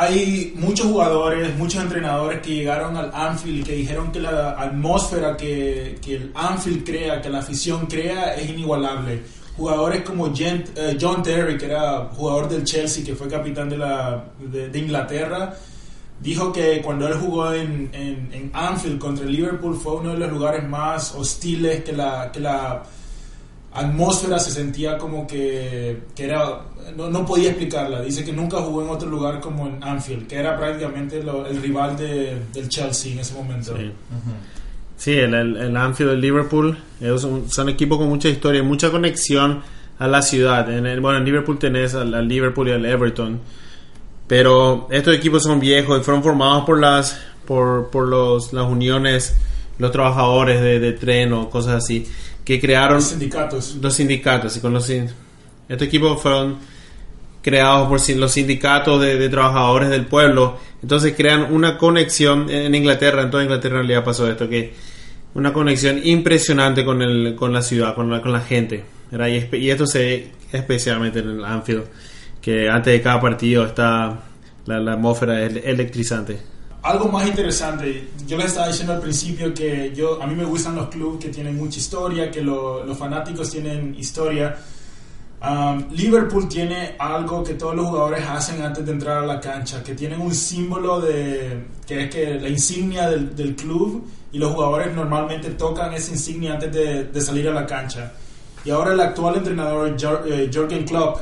[0.01, 5.37] hay muchos jugadores, muchos entrenadores que llegaron al Anfield y que dijeron que la atmósfera
[5.37, 9.21] que, que el Anfield crea, que la afición crea, es inigualable.
[9.55, 14.25] Jugadores como eh, John Terry, que era jugador del Chelsea, que fue capitán de, la,
[14.39, 15.53] de Inglaterra,
[16.19, 20.17] dijo que cuando él jugó en, en, en Anfield contra el Liverpool fue uno de
[20.17, 22.81] los lugares más hostiles que la, que la
[23.73, 26.61] atmósfera se sentía como que, que era
[26.95, 30.35] no, no podía explicarla dice que nunca jugó en otro lugar como en Anfield que
[30.35, 33.91] era prácticamente lo- el rival de- del Chelsea en ese momento Sí.
[34.97, 38.91] Sí, el, el, el Anfield del Liverpool ellos son, son equipos con mucha historia, mucha
[38.91, 39.61] conexión
[39.97, 40.71] a la ciudad.
[40.71, 43.39] En el, bueno, en Liverpool tenés al, al Liverpool y al Everton,
[44.27, 49.35] pero estos equipos son viejos y fueron formados por las por, por los, las uniones,
[49.79, 52.05] los trabajadores de, de tren o cosas así,
[52.43, 54.57] que crearon los sindicatos los sindicatos.
[54.57, 56.57] Y con los, estos equipos fueron
[57.41, 60.59] creados por los sindicatos de, de trabajadores del pueblo.
[60.81, 64.73] Entonces crean una conexión en Inglaterra, en toda Inglaterra en realidad pasó esto, que
[65.33, 68.83] una conexión impresionante con, el, con la ciudad, con la, con la gente.
[69.09, 69.27] ¿verdad?
[69.27, 71.83] Y, esto se ve especialmente en el Anfield,
[72.41, 74.19] que antes de cada partido está
[74.65, 76.50] la, la atmósfera es electrizante.
[76.83, 80.75] Algo más interesante yo les estaba diciendo al principio que yo a mí me gustan
[80.75, 84.57] los clubes que tienen mucha historia que lo- los fanáticos tienen historia
[85.43, 89.81] Um, Liverpool tiene algo que todos los jugadores hacen antes de entrar a la cancha,
[89.83, 94.93] que tienen un símbolo de que es que la insignia del, club y los jugadores
[94.93, 98.11] normalmente tocan esa insignia antes de, salir a la cancha.
[98.63, 101.17] Y ahora el actual entrenador Jor- eh, Jürgen Klopp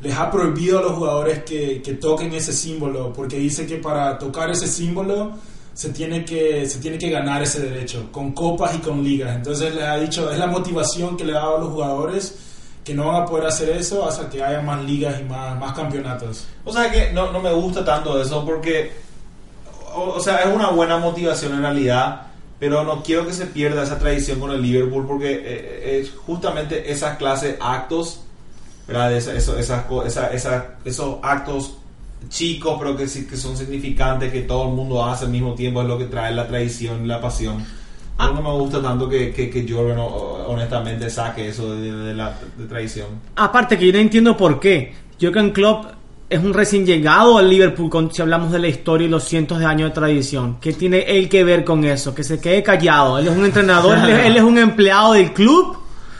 [0.00, 4.18] les ha prohibido a los jugadores que, que toquen ese símbolo, porque dice que para
[4.18, 5.32] tocar ese símbolo
[5.74, 9.36] se tiene que se tiene que ganar ese derecho con copas y con ligas.
[9.36, 12.38] Entonces les ha dicho es la motivación que le ha dado a los jugadores
[12.84, 15.74] que no van a poder hacer eso hasta que haya más ligas y más, más
[15.74, 16.46] campeonatos.
[16.64, 18.90] O sea que no, no me gusta tanto eso porque
[19.94, 22.22] o, o sea, es una buena motivación en realidad,
[22.58, 26.90] pero no quiero que se pierda esa tradición con el Liverpool porque eh, es justamente
[26.90, 28.22] esas clases actos,
[28.88, 29.12] ¿verdad?
[29.14, 29.84] Esa- eso- esas,
[30.32, 31.74] esa- esos actos
[32.28, 35.88] chicos, pero que, que son significantes, que todo el mundo hace al mismo tiempo, es
[35.88, 37.64] lo que trae la tradición y la pasión.
[38.20, 42.14] A mí no me gusta tanto que, que, que Jordan honestamente saque eso de, de
[42.14, 43.06] la de tradición.
[43.36, 44.92] Aparte que yo no entiendo por qué.
[45.20, 45.86] Jürgen Klopp
[46.28, 49.60] es un recién llegado al Liverpool con, si hablamos de la historia y los cientos
[49.60, 50.56] de años de tradición.
[50.60, 52.14] ¿Qué tiene él que ver con eso?
[52.14, 53.18] Que se quede callado.
[53.18, 55.77] Él es un entrenador, él, es- él es un empleado del club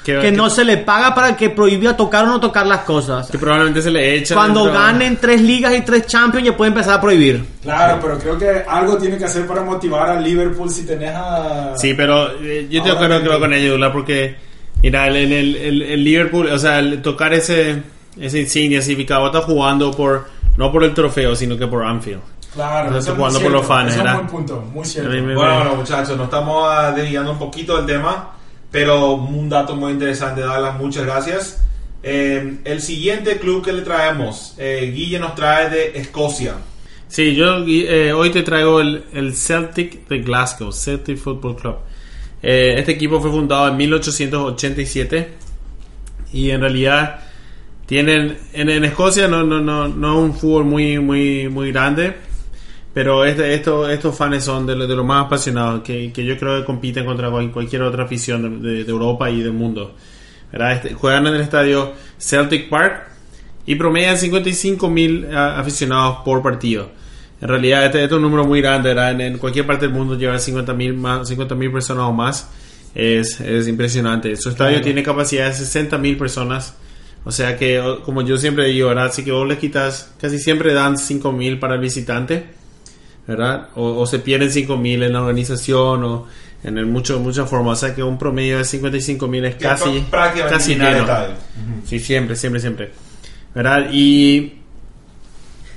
[0.09, 2.81] Que- que, que- no se le paga para que prohibía tocar o no tocar las
[2.81, 3.31] cosas.
[3.31, 4.35] Que probablemente se le echa.
[4.35, 7.45] Cuando dentro- ganen tres ligas y tres champions ya puede empezar a prohibir.
[7.63, 11.75] Claro, pero creo que algo tiene que hacer para motivar al Liverpool si tenés a...
[11.77, 14.37] Sí, pero eh, yo te acuerdo que- creo con ellos, Dula, porque
[14.83, 17.83] mira, el, el, el- el Liverpool, o sea, el tocar ese,
[18.19, 22.21] ese insignia significaba está jugando por no por el trofeo, sino que por Anfield.
[22.55, 24.21] Claro, Entonces, jugando por los cierto, fans, eso Es ¿verdad?
[24.23, 25.11] un buen punto, muy cierto.
[25.13, 28.31] A Bueno, bueno, muchachos, nos estamos ah, desviando un poquito del tema,
[28.71, 31.65] pero un dato muy interesante, Douglas, muchas gracias.
[32.03, 36.55] Eh, el siguiente club que le traemos, eh, Guille nos trae de Escocia.
[37.09, 41.77] Sí, yo eh, hoy te traigo el, el Celtic de Glasgow, Celtic Football Club.
[42.43, 45.29] Eh, este equipo fue fundado en 1887
[46.33, 47.21] y en realidad
[47.87, 52.15] tienen en, en Escocia no no no no un fútbol muy muy muy grande,
[52.99, 56.59] pero este, esto, estos fans son de, de los más apasionados que, que yo creo
[56.59, 59.95] que compiten contra cual- cualquier otra afición de, de- Europa y del mundo.
[60.53, 63.07] Este, juegan en el estadio Celtic Park
[63.67, 66.91] y promedian 55 mil aficionados por partido.
[67.41, 68.89] En realidad, este, este es un número muy grande.
[68.89, 69.21] ¿verdad?
[69.21, 72.51] En, cualquier parte del mundo llevar 50 mil personas o más
[72.97, 74.35] es, es impresionante.
[74.35, 74.85] Su estadio Claro.
[74.87, 76.75] tiene capacidad de 60 mil personas.
[77.25, 79.07] O sea que, o- como yo siempre digo, ¿verdad?
[79.07, 82.58] Así que vos le quitas, casi siempre dan 5 mil para el visitante,
[83.29, 83.69] ¿verdad?
[83.77, 86.27] O, o se pierden 5 mil en la organización o
[86.65, 87.79] en el mucho, muchas formas.
[87.79, 89.85] O sea que un promedio de 55 mil es que casi,
[90.49, 90.99] casi lleno.
[91.03, 91.35] estadio.
[91.85, 92.91] Sí, siempre, siempre, siempre.
[93.55, 93.91] ¿Verdad?
[93.93, 94.55] Y,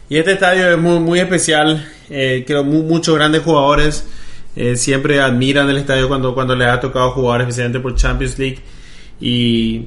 [0.10, 1.88] y este estadio es muy, muy especial.
[2.10, 4.06] Eh, creo mu- muchos grandes jugadores
[4.56, 8.60] eh, siempre admiran el estadio cuando, cuando les ha tocado jugar, especialmente por Champions League.
[9.20, 9.86] Y,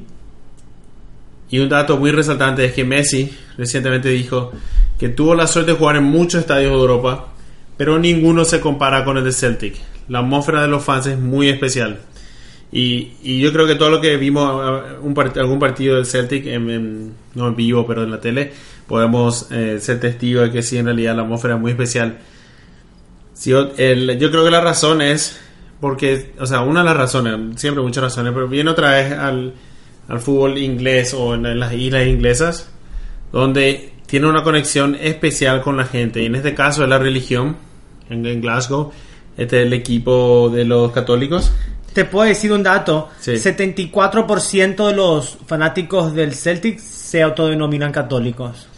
[1.51, 4.53] y un dato muy resaltante es que Messi recientemente dijo
[4.99, 7.34] que tuvo la suerte de jugar en muchos estadios de Europa,
[7.77, 9.77] pero ninguno se compara con el de Celtic.
[10.09, 12.01] La atmósfera de los fans es muy especial.
[12.73, 17.13] Y, yo creo que todo lo que vimos, eh, un algún partido del Celtic, en,
[17.35, 18.53] no en vivo, pero en la tele,
[18.89, 22.19] podemos eh, ser testigos de que sí, en realidad la atmósfera es muy especial.
[23.33, 25.41] Sí, o- el- yo creo que la razón es
[25.81, 29.55] porque, o sea, una de las razones, siempre muchas razones, pero viene otra vez al,
[30.09, 32.71] al fútbol inglés o en, en las islas inglesas,
[33.33, 36.23] donde tiene una conexión especial con la gente.
[36.23, 37.57] Y en este caso es la religión,
[38.09, 38.93] en, en Glasgow,
[39.37, 41.51] este es el equipo de los católicos.
[41.93, 43.09] Te puedo decir un dato.
[43.19, 43.33] Sí.
[43.33, 48.69] 74% de los fanáticos del Celtic se autodenominan católicos.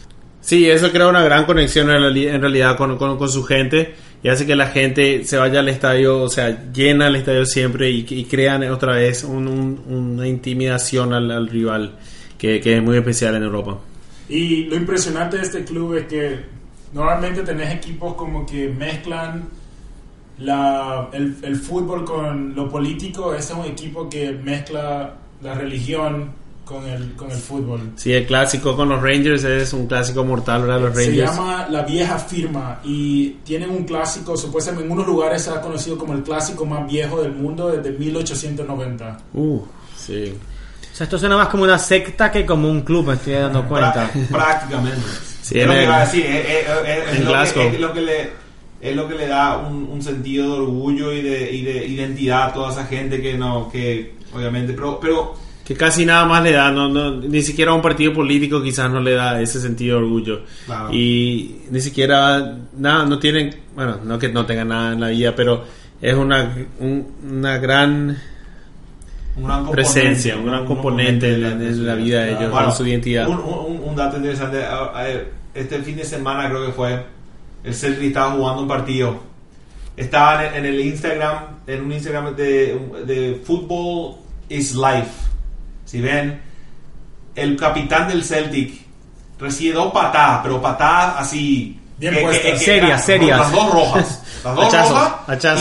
[0.41, 3.93] Sí, eso crea una gran conexión en, reali- en realidad con, con- con su gente
[4.23, 7.91] y hace que la gente se vaya al estadio, o sea, llena el estadio siempre
[7.91, 11.91] y, y crean otra vez un- un- una intimidación al, al rival
[12.39, 13.77] que, que es muy especial en Europa.
[14.29, 16.39] Y lo impresionante de este club es que
[16.93, 19.47] normalmente tenés equipos como que mezclan
[20.39, 23.33] la, el, el fútbol con lo político.
[23.33, 26.31] Este es un equipo que mezcla la religión
[26.65, 27.91] con el, con el fútbol.
[27.95, 30.81] Sí, el clásico con los Rangers es un clásico mortal, ¿verdad?
[30.81, 31.31] Los Se Rangers.
[31.31, 35.97] llama La Vieja Firma y tienen un clásico, supuestamente en unos lugares se ha conocido
[35.97, 39.17] como el clásico más viejo del mundo desde 1890.
[39.33, 39.61] Uh,
[39.95, 40.33] sí.
[40.97, 43.63] O sea, esto suena más como una secta que como un club, me estoy dando
[43.67, 44.09] cuenta.
[44.11, 44.97] Prá- prácticamente.
[45.43, 47.63] Sí, es lo que iba a decir, es, es- es- es en lo que, Glasgow.
[47.67, 48.29] es lo que le
[48.81, 52.45] es lo que le da un, un sentido de orgullo y de, y de identidad
[52.49, 56.51] a toda esa gente que no que obviamente pero pero Que casi nada más le
[56.53, 59.97] da, no, no, ni siquiera a un partido político quizás no le da ese sentido
[59.99, 60.41] de orgullo.
[60.65, 60.91] Claro.
[60.91, 65.35] Y ni siquiera, nada, no tienen, bueno, no que no tengan nada en la vida,
[65.35, 65.63] pero
[66.01, 68.17] es una, un- una gran
[69.37, 72.73] un gran presencia, un gran componente en la- en la vida de ellos, Bueno, en
[72.75, 73.27] su identidad.
[73.29, 75.05] Un, un- un dato interesante, a- a-
[75.53, 77.03] este fin de semana creo que fue,
[77.63, 79.19] el Celtic estaba jugando un partido.
[79.95, 84.17] Estaban en, en el Instagram, en un Instagram de, de Football
[84.49, 85.11] is Life.
[85.85, 86.39] Si ven,
[87.35, 88.85] el capitán del Celtic
[89.39, 91.79] recibe dos patadas, pero patadas así.
[91.97, 92.61] Bien puestas.
[92.63, 93.39] Serias, serias.
[93.39, 94.23] Las dos rojas.
[94.43, 95.11] Las dos rojas.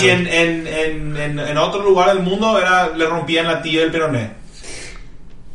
[0.04, 3.90] Y en, en, en, en, otro lugar del mundo era, le rompían la tía del
[3.90, 4.32] peroné.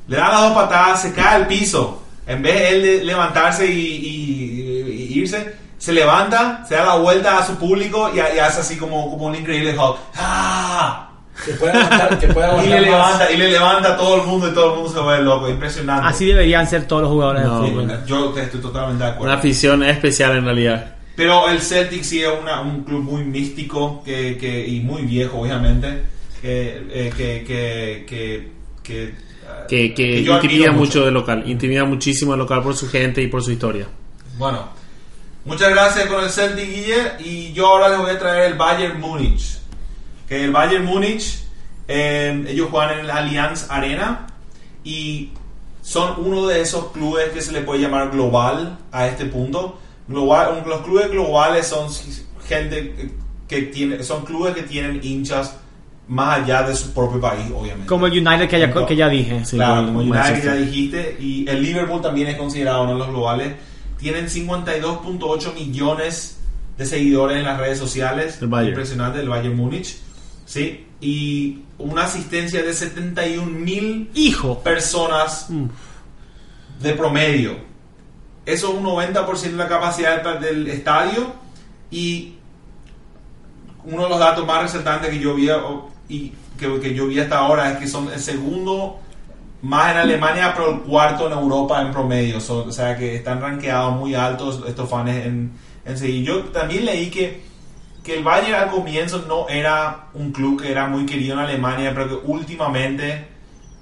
[0.07, 2.01] Le da las dos patadas, se cae al piso.
[2.27, 6.95] En vez de él de levantarse y, y- y irse, se levanta, se da la
[6.95, 9.97] vuelta a su público y, y hace así como, como un increíble Hulk.
[10.17, 11.10] ¡Ah!
[11.45, 12.85] Que puede aguantar, que puede Y aguantar le más.
[13.19, 15.49] levanta, y le levanta a todo el mundo y todo el mundo se vuelve loco,
[15.49, 16.07] impresionante.
[16.07, 18.05] Así deberían ser todos los jugadores No, de Sí, fútbol.
[18.05, 19.25] yo estoy totalmente de acuerdo.
[19.31, 20.95] Una afición especial en realidad.
[21.15, 25.39] Pero el Celtic sí es una- un club muy místico que, que- y muy viejo,
[25.41, 26.03] obviamente.
[26.41, 28.51] Que, eh, que, que, que,
[28.83, 29.13] que,
[29.47, 29.65] ah,
[30.41, 31.43] intimida mucho del local.
[31.45, 33.87] Intimida muchísimo el local por su gente y por su historia.
[34.37, 34.69] Bueno,
[35.45, 37.11] muchas gracias con el Celtic, Guille.
[37.19, 39.59] Y yo ahora les voy a traer el Bayern Múnich.
[40.31, 41.43] Que el Bayern Múnich,
[41.89, 44.27] eh, ellos juegan en el Allianz Arena
[44.81, 45.31] y
[45.81, 49.77] son uno de esos clubes que se le puede llamar global a este punto.
[50.07, 51.89] Global, los clubes globales son
[52.47, 53.11] gente
[53.45, 55.57] que tiene, son clubes que tienen hinchas
[56.07, 57.87] más allá de su propio país, obviamente.
[57.87, 59.43] Como el United que ya, que ya dije.
[59.43, 62.93] Sí, Claro, como el United que ya dijiste, y el Liverpool también es considerado uno
[62.93, 63.55] de los globales.
[63.97, 66.37] Tienen 52.8 millones
[66.77, 68.37] de seguidores en las redes sociales.
[68.39, 68.69] El Bayern.
[68.69, 69.97] Impresionante, el Bayern Múnich.
[70.51, 74.11] Sí, y una asistencia de 71 mil
[74.65, 75.65] personas Mm.
[76.81, 77.55] de promedio.
[78.45, 81.31] Eso es un 90% de la capacidad del estadio
[81.89, 82.33] y
[83.85, 85.49] uno de los datos más resaltantes que yo vi
[86.09, 88.99] y que, que yo vi hasta ahora es que son el segundo
[89.61, 93.39] más en Alemania pero el cuarto en Europa en promedio So- o sea que están
[93.39, 95.51] rankeados muy altos estos fans en,
[95.85, 96.25] en seguir.
[96.25, 97.41] yo también leí que
[98.03, 101.91] que el Bayern al comienzo no era un club que era muy querido en Alemania
[101.93, 103.25] pero que últimamente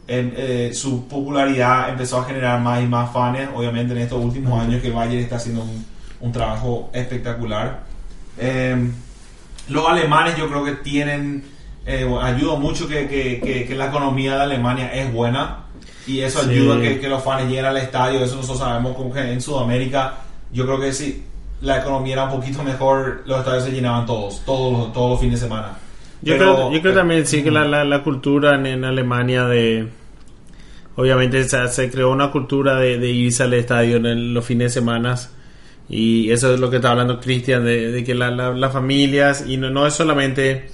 [0.07, 4.59] en, eh, su popularidad empezó a generar más y más fans, obviamente en estos últimos
[4.61, 5.85] años que el Bayern está haciendo un,
[6.19, 7.81] un trabajo espectacular.
[8.37, 8.89] Eh,
[9.69, 11.43] los alemanes yo creo que tienen,
[11.85, 15.65] eh, ayuda mucho que, que- que- que la economía de Alemania es buena
[16.07, 16.49] y eso Sí.
[16.49, 20.15] ayuda a que, los fans lleguen al estadio, eso nosotros sabemos como que en Sudamérica
[20.51, 21.23] yo creo que si
[21.61, 25.19] la economía era un poquito mejor, los estadios se llenaban todos, todos, los- todos los
[25.19, 25.77] fines de semana.
[26.21, 29.45] Yo, Pero- creo, yo creo también sí que la, la, la cultura en, en Alemania
[29.45, 29.87] de...
[30.95, 34.73] Obviamente se, se creó una cultura de, de irse al estadio en el- los fines
[34.73, 35.15] de semana.
[35.87, 39.45] Y eso es lo que está hablando Cristian, de, de que la- la- las familias,
[39.47, 40.69] y no, no es solamente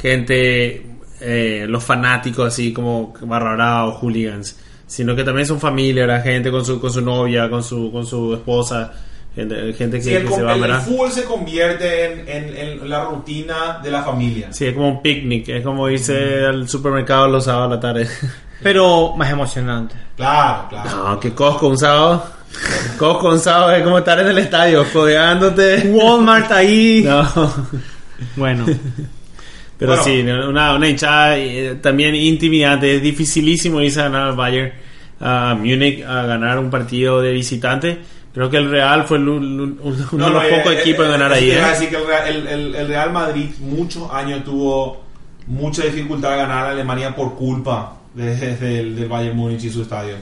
[0.00, 0.86] gente,
[1.20, 6.50] eh, los fanáticos así como barra o hooligans, sino que también son familia, la gente
[6.50, 8.92] con su, con su novia, con su, con su esposa,
[9.34, 10.80] gente, gente que, Sí, el, que se va a el- el ver.
[10.80, 14.52] fútbol se convierte en, en- en la rutina de la familia.
[14.52, 18.08] Sí, es como un picnic, es como irse al supermercado los sábados a la tarde.
[18.62, 19.94] Pero más emocionante.
[20.16, 20.90] Claro, claro.
[21.08, 22.24] No, que Costco un sábado.
[22.96, 25.90] Costco un sábado es como estar en el estadio, fogueándote.
[25.92, 27.02] Walmart ahí.
[27.06, 27.28] No.
[28.36, 28.64] Bueno.
[29.78, 30.04] Pero Bueno.
[30.04, 32.96] sí, una, una hinchada eh, también intimidante.
[32.96, 34.72] Es dificilísimo irse a ganar al Bayern
[35.20, 37.98] a Múnich a ganar un partido de visitante.
[38.34, 41.04] Creo que el Real fue el- un- uno No, de los no, pocos eh, equipos
[41.04, 41.50] eh, en ganar eso ahí.
[41.50, 41.88] te iba a ¿eh?
[41.88, 45.04] que el Real, el- el- el Real Madrid muchos años tuvo
[45.46, 49.70] mucha dificultad de ganar a Alemania por culpa de- de- del, del Bayern Múnich y
[49.70, 50.16] su estadio.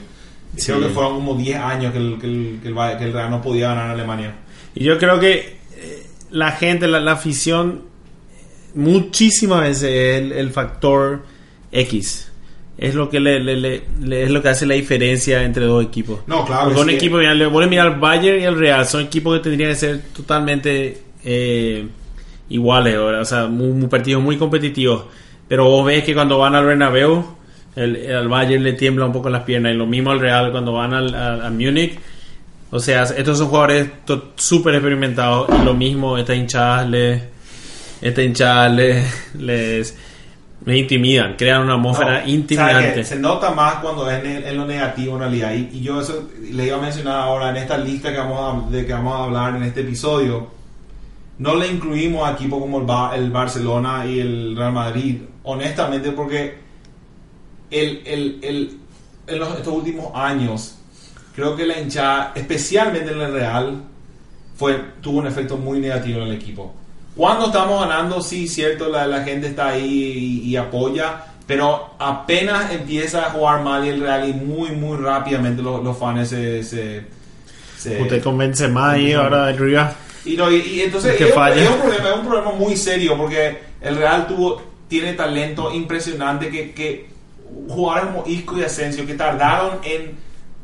[0.55, 0.67] Sí.
[0.67, 3.13] Creo que fueron como 10 años que el, que el- que el Bayern- que el
[3.13, 4.35] Real no podía ganar a Alemania.
[4.75, 7.81] Y yo creo que eh, la gente, la, la afición,
[8.75, 11.23] muchísimas veces es el, el factor
[11.71, 12.31] X.
[12.77, 13.55] Es lo que le, le-
[14.01, 16.21] le- es lo que hace la diferencia entre dos equipos.
[16.27, 16.65] No, claro.
[16.65, 16.95] Porque un sí.
[16.95, 19.69] equipo, mira, le voy a mirar al Bayern y al Real, son equipos que tendrían
[19.71, 21.85] que ser totalmente eh,
[22.49, 23.21] iguales, ¿verdad?
[23.21, 25.05] o sea, muy, muy partidos muy competitivos.
[25.47, 27.23] Pero vos ves que cuando van al Bernabéu,
[27.75, 30.73] el, al Bayern le tiembla un poco las piernas y lo mismo al Real cuando
[30.73, 31.99] van al, a, a Múnich.
[32.71, 33.87] O sea, estos son jugadores
[34.35, 37.21] súper experimentados y lo mismo, estas hinchadas les,
[38.01, 39.97] estas hinchadas les, les,
[40.65, 43.03] les intimidan, crean una atmósfera No, ¿sabes intimidante.
[43.05, 45.53] Se nota más cuando es en, en lo negativo en realidad.
[45.53, 48.69] Y, y yo eso le iba a mencionar ahora en esta lista que vamos a,
[48.69, 50.47] de que vamos a hablar en este episodio.
[51.39, 56.11] No le incluimos a equipos como el, Ba- el Barcelona y el Real Madrid, honestamente,
[56.11, 56.55] porque
[57.71, 58.77] el, el, el-
[59.27, 60.77] en los, estos últimos años,
[61.35, 63.81] creo que la hinchada, especialmente en el Real,
[64.55, 66.73] fue, tuvo un efecto muy negativo en el equipo.
[67.15, 72.71] Cuando estamos ganando, sí, cierto, la, la gente está ahí y, y apoya, pero apenas
[72.71, 76.63] empieza a jugar mal y el Real y muy, muy rápidamente los, los fans se...
[76.63, 77.03] se,
[77.77, 79.93] se- Usted convence más ahí ahora del Riga.
[80.25, 81.61] y, no, y, y entonces Que es, un- falla.
[81.63, 86.49] es un problema, es un problema muy serio porque el Real tuvo, tiene talento impresionante
[86.49, 87.09] que, que
[87.69, 90.15] jugadores como Isco y Asensio que tardaron en,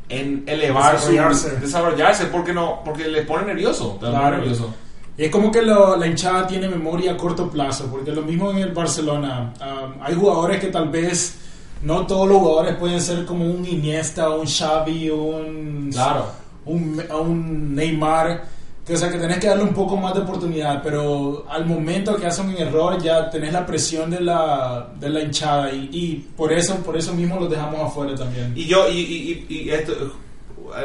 [0.09, 1.55] en elevar su Desarrollarse.
[1.59, 4.38] desarrollarse porque no porque les pone nervioso, Claro.
[4.38, 4.73] nervioso.
[5.20, 8.59] Es como que lo- la hinchada tiene memoria a corto plazo, porque lo mismo en
[8.59, 9.53] el Barcelona.
[9.59, 11.36] Um, hay jugadores que tal vez
[11.84, 16.26] no todos los jugadores pueden ser como un Iniesta, un Xavi, un, Claro.
[16.65, 18.45] un, un Neymar.
[18.86, 22.15] Que, o sea, que tenés que darle un poco más de oportunidad, pero al momento
[22.15, 26.15] que hacen un error ya tenés la presión de la, de la hinchada y, y
[26.36, 28.51] por eso por eso mismo los dejamos afuera también.
[28.55, 29.93] Y yo, y, y, y- esto,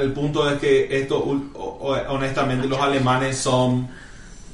[0.02, 1.24] el punto es que esto,
[2.08, 3.88] honestamente, los alemanes son,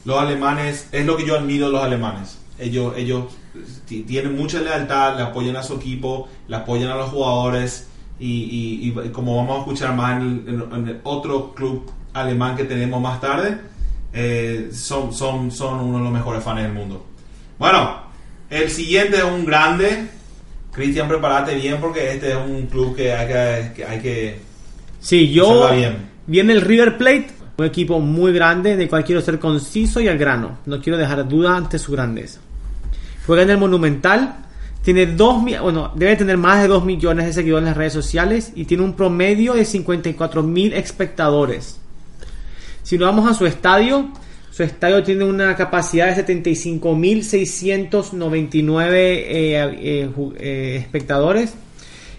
[0.04, 2.38] los alemanes, es lo que yo admiro de los alemanes.
[2.58, 3.24] Ellos, ellos
[3.86, 7.86] ti- tienen mucha lealtad, le apoyan a su equipo, le apoyan a los jugadores
[8.18, 8.26] y,
[8.92, 12.56] y- y como vamos a escuchar más en el, en- en el otro club alemán
[12.56, 13.58] que tenemos más tarde,
[14.12, 17.06] eh, son, son, son uno de los mejores fans del mundo.
[17.58, 18.00] Bueno,
[18.50, 20.08] el siguiente es un grande.
[20.72, 24.40] Cristian, prepárate bien porque este es un club que hay que, que hay que
[25.00, 25.68] Sí, yo.
[25.72, 26.08] Bien.
[26.26, 27.30] Viene el River Plate,
[27.60, 30.58] un equipo muy grande, del cual quiero ser conciso y al grano.
[30.66, 32.40] No quiero dejar duda ante su grandeza.
[33.26, 34.36] Juega en el Monumental.
[34.82, 37.92] Tiene dos, mi- bueno, debe tener más de 2 millones de seguidores en las redes
[37.92, 41.78] sociales y tiene un promedio de 54 mil espectadores.
[42.82, 44.08] Si nos vamos a su estadio,
[44.50, 51.52] su estadio tiene una capacidad de 75.699 eh, eh, eh, espectadores.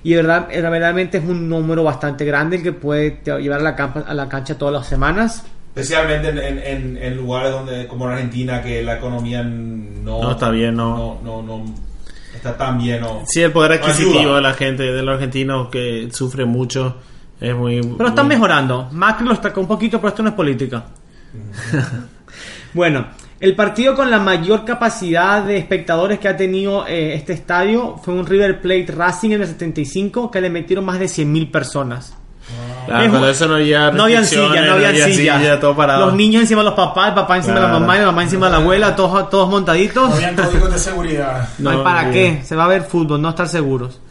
[0.03, 3.63] Y de verdad, eh, verdaderamente es un número bastante grande el que puede llevar a
[3.63, 5.43] la, campa- a la cancha todas las semanas.
[5.75, 10.31] especialmente en, en- en- en lugares donde como en Argentina que la economía no, No
[10.31, 11.19] está bien, no.
[11.23, 11.65] no, no- no
[12.35, 14.35] está tan bien o- Sí, el poder no adquisitivo ayuda.
[14.37, 16.97] de la gente, de los argentinos que sufre mucho,
[17.39, 17.79] es muy...
[17.97, 18.89] Pero están muy- mejorando.
[18.91, 20.83] Macri lo destacó un poquito, pero esto no es política.
[22.73, 23.05] bueno,
[23.41, 28.13] el partido con la mayor capacidad de espectadores que ha tenido eh, este estadio fue
[28.13, 32.13] un River Plate Racing en el 75 que le metieron más de 100.000 personas.
[32.85, 35.59] Claro, Es cuando un- eso no había No habían sillas, no habían sillas.
[35.59, 36.05] todo parado.
[36.07, 38.23] Los niños encima de los papás, el papá encima de la mamá y la mamá
[38.23, 40.09] encima de la abuela, todos, todos montaditos.
[40.09, 41.49] No habían códigos de seguridad.
[41.59, 42.39] No hay No, para bien.
[42.39, 44.01] qué, se va a ver fútbol, no estar seguros.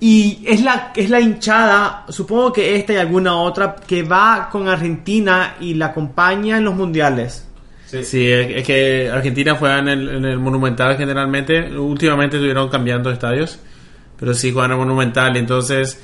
[0.00, 4.68] Y es la, es la hinchada, supongo que esta y alguna otra, que va con
[4.68, 7.47] Argentina y la acompaña en los mundiales.
[7.88, 8.04] Sí.
[8.04, 11.74] Sí, es, que Argentina juega en el, en el Monumental generalmente.
[11.74, 13.58] Últimamente estuvieron cambiando estadios,
[14.18, 15.34] pero sí juegan en el Monumental.
[15.38, 15.98] Entonces,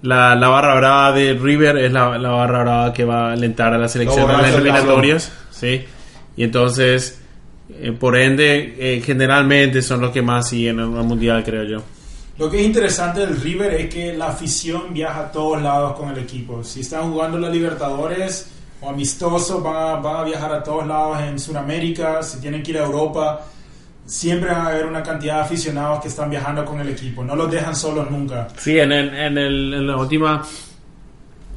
[0.00, 3.74] la, la barra brava de River es la, la barra brava que va a alentar
[3.74, 5.32] a la selección en las eliminatorias.
[5.50, 5.84] Sí,
[6.34, 7.20] y entonces,
[7.78, 11.82] eh, por ende, eh, generalmente son los que más siguen en el Mundial, creo yo.
[12.38, 16.08] Lo que es interesante del River es que la afición viaja a todos lados con
[16.08, 16.64] el equipo.
[16.64, 18.50] Si están jugando la Libertadores
[18.80, 22.22] o amistosos, van a, van a viajar a todos lados en Sudamérica.
[22.22, 23.44] Si tienen que ir a Europa,
[24.06, 27.24] siempre van a haber una cantidad de aficionados que están viajando con el equipo.
[27.24, 28.48] No los dejan solos nunca.
[28.56, 30.42] Sí, en, el, en, el, en la última.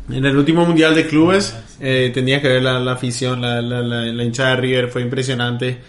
[0.09, 3.81] En el último mundial de clubes eh, tenía que ver la, la afición, la, la,
[3.81, 5.79] la, la hinchada de River fue impresionante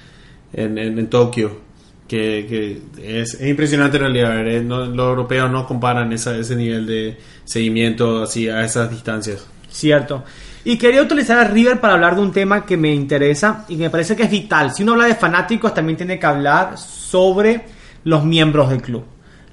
[0.52, 1.72] en, en, en Tokio.
[2.06, 4.28] Que, que es, es impresionante en realidad.
[4.36, 8.90] ver, eh, no- los europeos no comparan esa- ese nivel de seguimiento así a esas
[8.90, 9.46] distancias.
[9.70, 10.22] Cierto.
[10.64, 13.84] Y quería utilizar a River para hablar de un tema que me interesa y que
[13.84, 14.72] me parece que es vital.
[14.72, 17.64] Si uno habla de fanáticos, también tiene que hablar sobre
[18.04, 19.04] los miembros del club.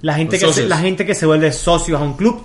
[0.01, 2.43] La gente, Los que se, la gente que se vuelve socios a un club.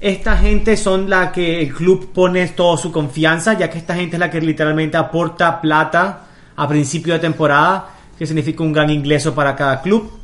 [0.00, 4.16] Esta gente son la que el club pone toda su confianza, ya que esta gente
[4.16, 6.20] es la que literalmente aporta plata
[6.54, 10.17] a principio de temporada, que significa un gran ingreso para cada club.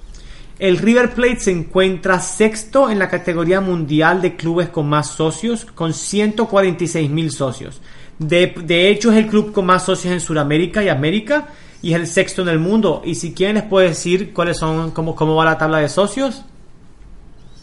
[0.58, 5.64] El River Plate se encuentra sexto en la categoría mundial de clubes con más socios,
[5.64, 7.80] con 146 mil socios.
[8.18, 11.48] De, de hecho, es el club con más socios en Sudamérica y América
[11.82, 13.02] y es el sexto en el mundo.
[13.04, 16.42] Y si quieren, les puedo decir cuáles son, cómo, cómo va la tabla de socios.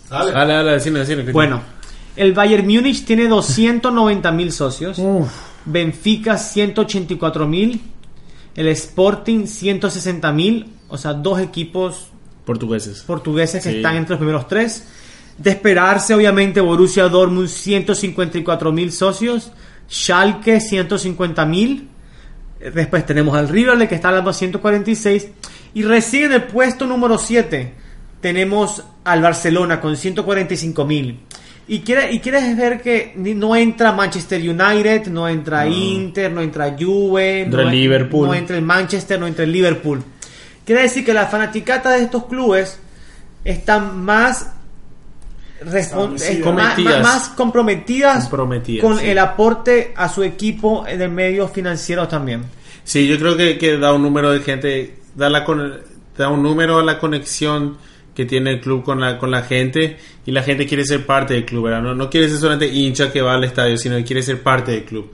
[0.10, 0.32] Dale.
[0.32, 1.32] Dale, dale, decime, decime.
[1.32, 1.62] Bueno,
[2.16, 5.02] el Bayern Múnich tiene 290 mil socios,
[5.66, 7.82] Benfica 184 mil,
[8.56, 12.11] el Sporting 160 mil, o sea, dos equipos
[12.46, 13.02] Portugueses.
[13.06, 13.76] portugueses que Sí.
[13.78, 14.86] están entre los primeros tres.
[15.38, 19.52] De esperarse, obviamente, Borussia Dortmund 154 mil socios,
[19.89, 21.88] Schalke 150 mil.
[22.74, 25.30] Después tenemos al River, que está hablando a 146.
[25.74, 27.74] Y recién en el puesto número 7
[28.22, 31.20] tenemos al Barcelona con 145 mil.
[31.68, 36.76] Y, quiere- y quieres ver que no entra Manchester United, no entra Inter, no entra
[36.78, 38.28] Juve, no, Liverpool.
[38.28, 40.04] no entra el Manchester, no entra el Liverpool.
[40.72, 42.80] Quiere decir que la fanaticata de estos clubes
[43.43, 44.53] están más
[45.59, 45.89] eh, más,
[46.41, 47.03] Comprometidas.
[47.03, 49.09] más comprometidas, Comprometidas, con sí.
[49.09, 52.43] el aporte a su equipo en el medio financiero también.
[52.86, 55.82] Sí, yo creo que, que da un número de gente, da, la con-
[56.17, 57.76] da un número a la conexión
[58.15, 61.34] que tiene el club con la, con la gente y la gente quiere ser parte
[61.34, 61.82] del club, ¿verdad?
[61.82, 64.72] No, no quiere ser solamente hincha que va al estadio, sino que quiere ser parte
[64.72, 65.11] del club.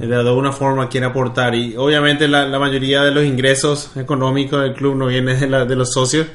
[0.00, 4.74] De alguna forma quiere aportar y obviamente la, la mayoría de los ingresos económicos del
[4.74, 6.26] club no vienen de, la- de los socios,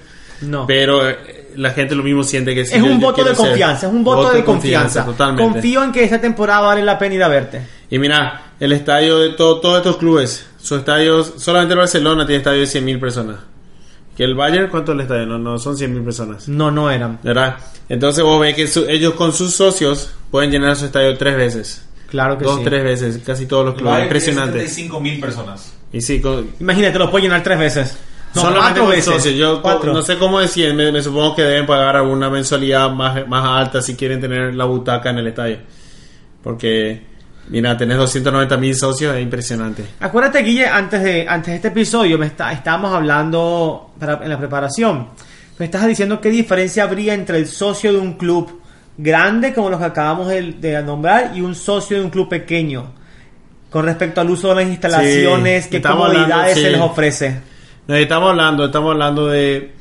[0.42, 0.66] No.
[0.66, 3.36] pero eh, la gente lo mismo siente que es yo- un yo voto quiero de
[3.36, 5.06] ser- confianza, es un voto, de confianza.
[5.06, 5.44] totalmente.
[5.54, 7.62] Confío en que esta temporada vale la pena ir a verte.
[7.90, 12.38] Y mira, el estadio de to- todos estos clubes, sus estadios, solamente el Barcelona tiene
[12.38, 13.38] estadio de 100.000 personas.
[14.16, 15.26] Que el Bayern, ¿cuánto es el estadio?
[15.26, 16.48] No, no, son 100.000 personas.
[16.48, 17.20] No, no eran.
[17.24, 17.58] ¿Verdad?
[17.90, 21.86] Entonces vos ves que su- ellos con sus socios pueden llenar su estadio tres veces.
[22.14, 22.64] Claro que Dos, sí.
[22.64, 24.04] tres veces, casi todos los clubes.
[24.04, 24.60] Impresionante.
[24.60, 25.74] 75 mil personas.
[25.92, 27.98] Y sí, con, Imagínate, lo puedes llenar tres veces.
[28.36, 29.06] No, solamente cuatro veces.
[29.06, 29.36] socios.
[29.36, 29.94] Yo co- Cuatro.
[29.94, 33.82] no sé cómo decir, me, me supongo que deben pagar alguna mensualidad más, más alta
[33.82, 35.58] si quieren tener la butaca en el estadio.
[36.44, 37.02] Porque,
[37.50, 39.84] mira, tenés 290 mil socios, es impresionante.
[40.00, 44.38] Acuérdate, Guille, antes de, antes de este episodio me está, estábamos hablando para- en la
[44.38, 45.10] preparación.
[45.58, 48.62] Me estás diciendo qué diferencia habría entre el socio de un club
[48.98, 52.92] grande, como los que acabamos de, de nombrar, y un socio de un club pequeño.
[53.70, 57.40] Con respecto al uso de las instalaciones, Sí, qué comodidades hablando, se les ofrece.
[57.88, 59.72] No, estamos hablando, estamos hablando de,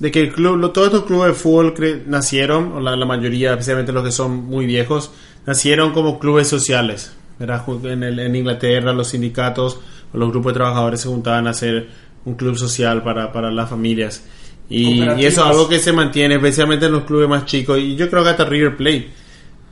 [0.00, 3.06] de que el club, lo- todos estos clubes de fútbol cre- nacieron, o la, la
[3.06, 5.12] mayoría, especialmente los que son muy viejos,
[5.46, 7.14] nacieron como clubes sociales.
[7.40, 9.78] En, el- en Inglaterra los sindicatos
[10.12, 11.88] o los grupos de trabajadores se juntaban a hacer
[12.24, 14.24] un club social para, para las familias.
[14.68, 17.78] Y, y eso es algo que se mantiene, especialmente en los clubes más chicos.
[17.78, 19.08] Y yo creo que hasta River Plate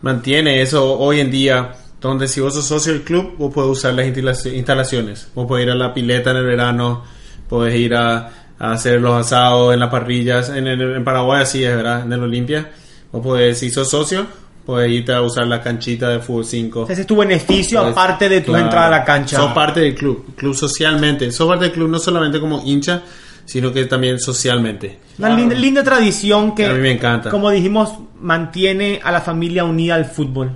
[0.02, 3.94] mantiene eso hoy en día, donde si vos sos socio del club, vos podés usar
[3.94, 5.28] las instala- instalaciones.
[5.34, 7.04] Vos podés ir a la pileta en el verano,
[7.48, 10.48] podés ir a, a hacer los asados en las parrillas.
[10.50, 12.02] En, el- en Paraguay así es, ¿verdad?
[12.02, 12.70] En el Olimpia.
[13.12, 14.26] Vos podés, si sos socio,
[14.66, 16.86] podés irte a usar la canchita de fútbol 5.
[16.90, 19.36] Ese es tu beneficio, aparte de tu claro, entrada a la cancha.
[19.36, 21.30] Sos parte del club, club socialmente.
[21.30, 23.02] Sos parte del club no solamente como hincha,
[23.44, 24.98] sino que también socialmente.
[25.18, 27.30] Una linda, linda tradición que, A mí me encanta.
[27.30, 30.52] como dijimos, mantiene a la familia unida al fútbol.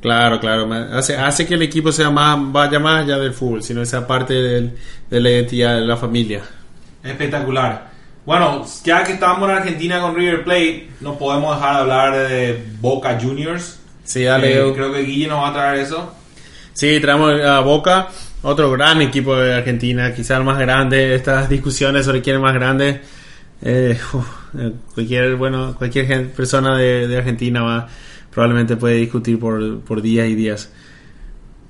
[0.00, 0.68] Claro, claro.
[0.92, 4.06] Hace, hace que el equipo sea más, vaya más allá del fútbol, sino que sea
[4.06, 4.72] parte del-
[5.10, 6.42] de la identidad de la familia.
[7.02, 7.90] Espectacular.
[8.24, 12.64] Bueno, ya que estamos en Argentina con River Plate, no podemos dejar de hablar de
[12.80, 13.78] Boca Juniors.
[14.04, 14.52] Sí, dale.
[14.68, 16.12] Eh, creo que Guille nos va a traer eso.
[16.72, 18.08] Sí, traemos a Boca,
[18.48, 21.14] otro gran equipo de Argentina, quizás el más grande.
[21.14, 23.00] Estas discusiones sobre quién es más grande.
[23.62, 24.26] eh, uf,
[24.58, 27.88] eh, cualquier bueno cualquier gen- persona de, de Argentina va
[28.30, 30.70] probablemente puede discutir por, por días y días.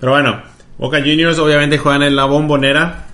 [0.00, 0.42] Pero bueno,
[0.78, 3.06] Boca Juniors obviamente juegan en la bombonera.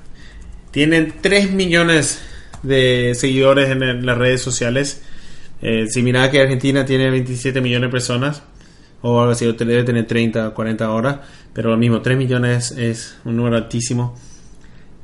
[0.70, 2.22] Tienen 3 millones
[2.62, 5.02] de seguidores en, el- las redes sociales.
[5.60, 8.42] Eh, si mirá que Argentina tiene 27 millones de personas,
[9.02, 11.22] o algo así, debe tener 30 o 40 ahora,
[11.52, 14.14] pero lo mismo, 3 millones es un número altísimo.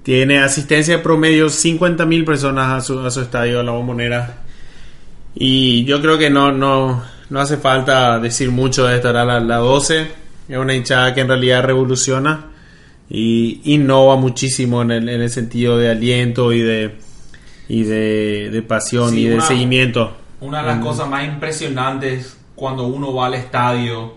[0.02, 4.42] Tiene asistencia de promedio 50 mil personas a su, a su estadio, a la bombonera.
[5.34, 9.26] Y yo creo que no, no, no hace falta decir mucho de esta, ¿verdad?
[9.26, 10.06] la, la 12
[10.48, 12.46] es una hinchada que en realidad revoluciona
[13.10, 16.94] y innova muchísimo en el, en el sentido de aliento y de,
[17.68, 20.16] y de, de pasión Sí, y de una- seguimiento.
[20.40, 24.14] Una de las cosas más impresionantes cuando uno va al estadio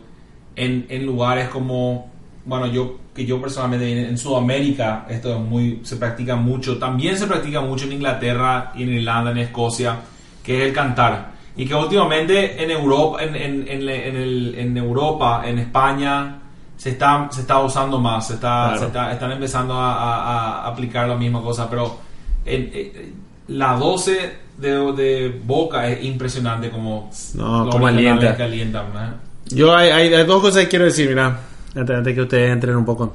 [0.55, 2.09] en, en lugares como,
[2.45, 7.27] bueno, yo que yo personalmente en, Sudamérica esto es muy se practica mucho, también se
[7.27, 9.97] practica mucho en Inglaterra y en Irlanda, en Escocia,
[10.43, 11.31] que es el cantar.
[11.57, 16.39] Y que últimamente en Europa, en, en, en, en el- Europa, en España,
[16.77, 18.79] se está, se está usando más, se está, Claro.
[18.79, 21.97] se está- están empezando a, a- a aplicar la misma cosa, pero
[22.45, 23.11] en- eh,
[23.47, 28.35] la 12 de, de Boca es impresionante como, No, como alienta.
[28.37, 29.13] que alientan, ¿no?
[29.55, 31.39] Yo hay, hay- hay dos cosas que quiero decir, mira,
[31.75, 33.13] antes, antes que ustedes entren un poco.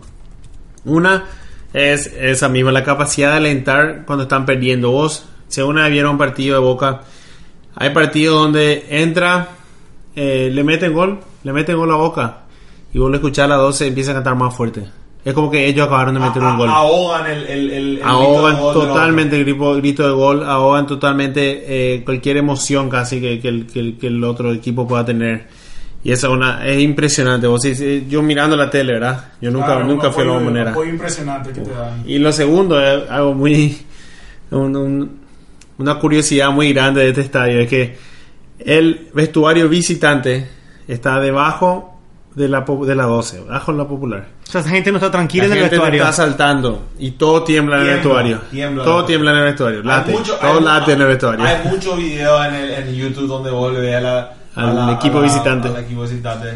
[0.84, 1.24] Una
[1.72, 4.90] es esa misma, la capacidad de alentar cuando están perdiendo.
[4.90, 7.02] Vos, si alguna vez vieron un partido de Boca,
[7.74, 9.48] hay partidos donde entra,
[10.14, 12.38] eh, le meten gol, le meten gol a Boca,
[12.92, 14.86] y vos lo escuchás a las 12 empieza a cantar más fuerte.
[15.26, 16.68] Es como que ellos acabaron de meter A- un gol.
[16.70, 20.44] Ahogan el, el, el, el ahogan grito de gol totalmente el grito, grito de gol,
[20.44, 21.64] ahogan totalmente
[21.96, 25.48] eh, cualquier emoción casi que, que el, que el- que el otro equipo pueda tener.
[26.04, 27.48] Y eso es, una, es impresionante.
[27.48, 29.32] Vos, sí, yo mirando la tele, ¿verdad?
[29.40, 30.70] Yo nunca, Claro, nunca un fui a la bombonera.
[30.70, 32.04] apoyo impresionante que te dan.
[32.06, 33.76] Y lo segundo es algo muy.
[34.52, 35.20] un- un-
[35.78, 37.96] una curiosidad muy grande de este estadio: es que
[38.60, 40.46] el vestuario visitante
[40.86, 41.95] está debajo
[42.36, 44.26] de la, po- de la 12, bajo la popular.
[44.46, 46.02] O sea, esa gente no está tranquila La en el gente vestuario.
[46.02, 48.40] está saltando y todo tiembla en el Tiembla, vestuario.
[48.50, 48.84] tiembla.
[48.84, 49.78] todo tiembla en el vestuario.
[49.80, 50.12] Hay Late.
[50.12, 51.44] mucho- todo hay- late en el vestuario.
[51.46, 54.18] Hay muchos videos en, el, en YouTube donde vos le ves la,
[54.54, 55.68] a Al la- equipo a la- visitante.
[55.68, 56.48] al equipo visitante.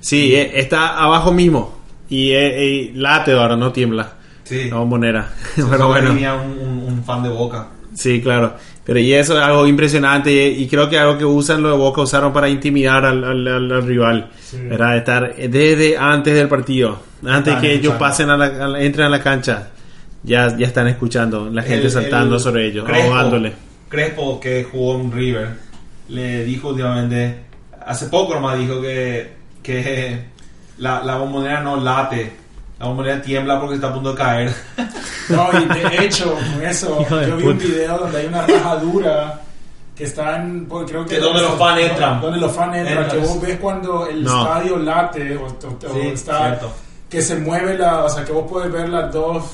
[0.00, 1.78] Sí, eh, está abajo mismo.
[2.10, 4.12] Y eh, eh, late ahora, no tiembla.
[4.44, 4.68] Sí.
[4.68, 5.26] La bombonera.
[5.56, 6.10] Pero bueno.
[6.10, 7.68] tenía un, un- un fan de Boca.
[7.94, 8.54] Sí, claro.
[8.84, 11.78] Pero y eso es algo impresionante y, y creo que algo que usan los de
[11.78, 14.30] Boca usaron para intimidar al, al- al- al rival.
[14.40, 14.58] Sí.
[14.58, 14.96] ¿verdad?
[14.98, 17.98] Estar desde antes del partido, antes Están que ellos escuchando.
[17.98, 19.70] pasen a la, a la- entren a la cancha,
[20.22, 23.52] ya, ya están escuchando la gente El- saltando el sobre ellos, Crespo- ahogándole.
[23.88, 25.48] Crespo, que jugó en River,
[26.08, 27.36] le dijo últimamente,
[27.86, 29.32] hace poco nomás dijo que,
[29.62, 30.18] que
[30.78, 32.32] la, la bombonera no late
[32.84, 34.54] La bombonera tiembla porque está a punto de caer.
[35.30, 39.40] No, y de hecho, con eso, yo vi un video donde hay una rajadura
[39.96, 41.14] que están, pues, creo que...
[41.14, 42.20] Que donde los fans entran.
[42.20, 44.42] Donde los fans entran, que vos ves cuando el No.
[44.42, 46.38] estadio late o, o- o Sí, está...
[46.40, 46.72] cierto.
[47.08, 48.04] Que se mueve la...
[48.04, 49.44] O sea, que vos puedes ver las dos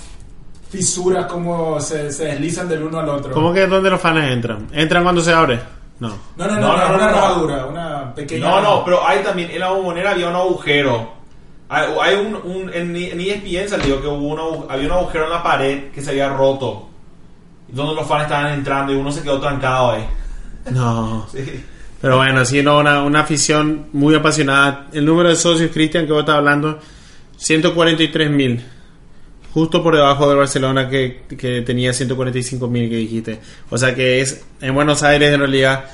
[0.68, 3.30] fisuras como se, se deslizan del uno al otro.
[3.32, 4.66] ¿Cómo que es donde los fans entran?
[4.72, 5.60] ¿Entran cuando se abre?
[6.00, 6.08] No.
[6.36, 7.06] No, no, no, No, no, no, una no, no.
[7.20, 8.48] rajadura, una pequeña...
[8.48, 11.19] No, no, pero hay también, en la bombonera había un agujero.
[11.72, 14.92] Hay, hay un, un- en, en E ESPN salió que hubo un agu- había un
[14.92, 16.88] agujero en la pared que se había roto.
[17.68, 20.04] Donde los fans estaban entrando y uno se quedó trancado ahí.
[20.72, 21.26] No.
[21.32, 21.64] Sí.
[22.00, 24.86] Pero bueno, sí, no, una, una afición muy apasionada.
[24.92, 26.78] El número de socios, Cristian, que vos estás hablando,
[27.36, 28.64] 143 mil.
[29.52, 33.40] Justo por debajo del Barcelona que, que tenía 145 mil que dijiste.
[33.68, 35.84] O sea que es en Buenos Aires en realidad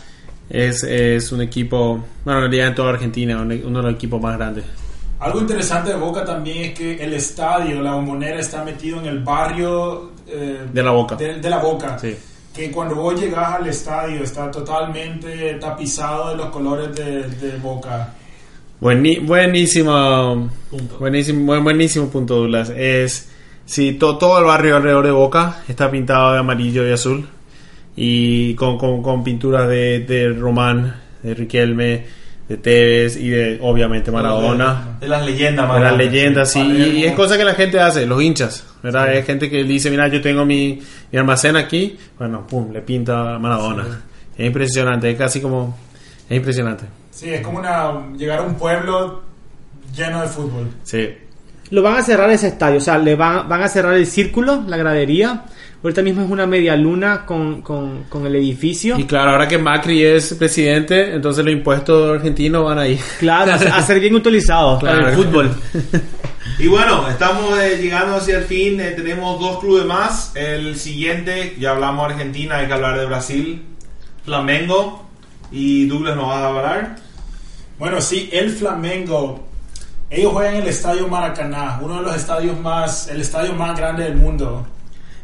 [0.51, 4.21] es, es un equipo, bueno, en realidad en toda Argentina, un- uno de los equipos
[4.23, 4.65] más grandes.
[5.19, 9.21] Algo interesante de Boca también es que el estadio, la bombonera, está metido en el
[9.21, 11.17] barrio eh, De la Boca.
[11.17, 11.99] De, de la Boca.
[11.99, 12.15] Sí.
[12.55, 18.15] Que cuando vos llegás al estadio está totalmente tapizado de los colores de, de Boca.
[18.81, 20.99] Bueni- buenísimo, Punto.
[20.99, 22.71] buenísimo, buen- buenísimo punto, Douglas.
[22.77, 23.29] Es,
[23.65, 27.27] sí, to- todo el barrio alrededor de Boca está pintado de amarillo y azul
[27.97, 32.05] y con, con, con pinturas de, de Román, de Riquelme,
[32.49, 34.97] de Tevez y de, obviamente, Maradona.
[35.01, 35.91] De las leyendas, De Maradona.
[35.91, 39.13] las leyendas, sí, y, y es cosa que la gente hace, los hinchas, ¿verdad?
[39.15, 40.81] Es gente que dice, mira, yo tengo mi,
[41.11, 43.85] mi almacén aquí, bueno, pum, le pinta Maradona.
[44.39, 45.77] Es impresionante, es casi como,
[46.29, 49.23] es impresionante, Sí, es como una, llegar a un pueblo
[49.95, 50.69] lleno de fútbol.
[50.83, 51.09] sí.
[51.71, 54.63] Lo van a cerrar ese estadio, o sea, le van, van a cerrar el círculo,
[54.69, 55.47] la gradería.
[55.83, 58.99] Ahorita mismo es una media luna con, con, con el edificio.
[58.99, 62.99] Y claro, ahora que Macri es presidente, entonces los impuestos argentinos van ahí.
[63.21, 65.09] Claro, a ser- bien utilizados para Claro.
[65.09, 65.51] el fútbol.
[66.59, 68.81] Y bueno, estamos eh, llegando hacia el fin.
[68.81, 70.33] eh, tenemos dos clubes más.
[70.35, 73.63] El siguiente, ya hablamos de Argentina, hay que hablar de Brasil.
[74.25, 75.07] Flamengo.
[75.53, 76.97] Y Douglas nos va a hablar.
[77.79, 79.47] Bueno, sí, el Flamengo.
[80.09, 84.05] Ellos juegan en el Estadio Maracaná, uno de los estadios más, el estadio más grande
[84.05, 84.67] del mundo.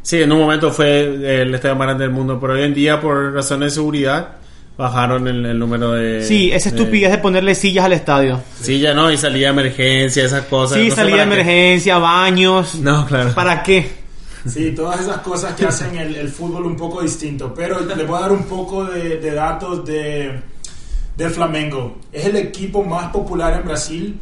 [0.02, 3.00] Sí, en un momento fue el estadio más grande del mundo, pero hoy en día,
[3.00, 4.28] por razones de seguridad,
[4.76, 6.22] bajaron el, el número de.
[6.24, 8.40] Sí, esa de- estupidez de ponerle sillas al estadio.
[8.60, 10.78] Sí, ya no, y salida de emergencia, esas cosas.
[10.78, 11.32] Sí, no salida de qué.
[11.40, 12.74] emergencia, baños.
[12.76, 13.32] No, claro.
[13.32, 14.02] ¿Para qué?
[14.44, 17.54] Sí, todas esas cosas que hacen el, el fútbol un poco distinto.
[17.54, 20.40] Pero les voy a dar un poco de, de datos de,
[21.16, 21.98] del Flamengo.
[22.12, 24.18] Es el equipo más popular en Brasil.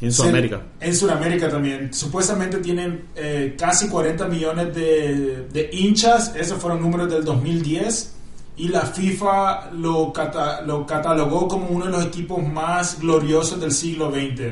[0.00, 0.62] Y en Sudamérica.
[0.80, 1.92] En Sudamérica también.
[1.92, 6.32] Supuestamente tienen eh, casi 40 millones de, de hinchas.
[6.36, 8.14] Esos fueron números del 2010.
[8.58, 13.72] Y la FIFA lo, cata- lo catalogó como uno de los equipos más gloriosos del
[13.72, 14.42] siglo XX.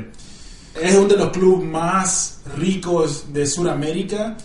[0.81, 4.37] Es uno de los clubes más ricos de Sudamérica.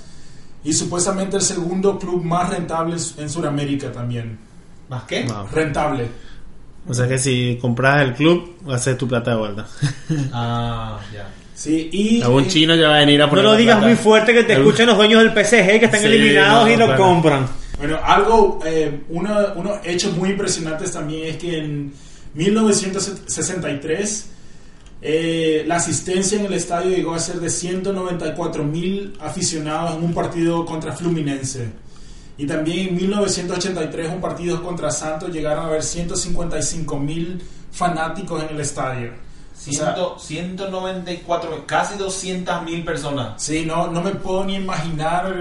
[0.63, 4.37] Y supuestamente el segundo club más rentable en Sudamérica también.
[4.89, 5.23] ¿Más qué?
[5.23, 5.47] Wow.
[5.51, 6.07] Rentable.
[6.87, 9.67] O sea que si compras el club, haces tu plata de vuelta.
[10.33, 11.29] Ah, ya.
[11.53, 13.87] Sí, y Algún chino ya va a venir a No poner lo la digas plata.
[13.87, 16.71] muy fuerte que te Algún- escuchen los dueños del PSG que están Sí, eliminados no,
[16.73, 17.03] y lo claro.
[17.03, 17.47] compran.
[17.77, 21.93] Bueno, algo, eh, uno- unos hechos muy impresionantes también es que en
[22.33, 24.25] 1963
[25.03, 30.13] eh, la asistencia en el estadio llegó a ser de 194 mil aficionados en un
[30.13, 31.67] partido contra Fluminense.
[32.41, 37.39] Y también en 1983 un partido contra Santos llegaron a haber 155 mil
[37.71, 39.11] fanáticos en el estadio.
[39.11, 43.33] O sea, Ciento- 194, casi 200 mil personas.
[43.41, 45.31] sí, no, no me puedo ni imaginar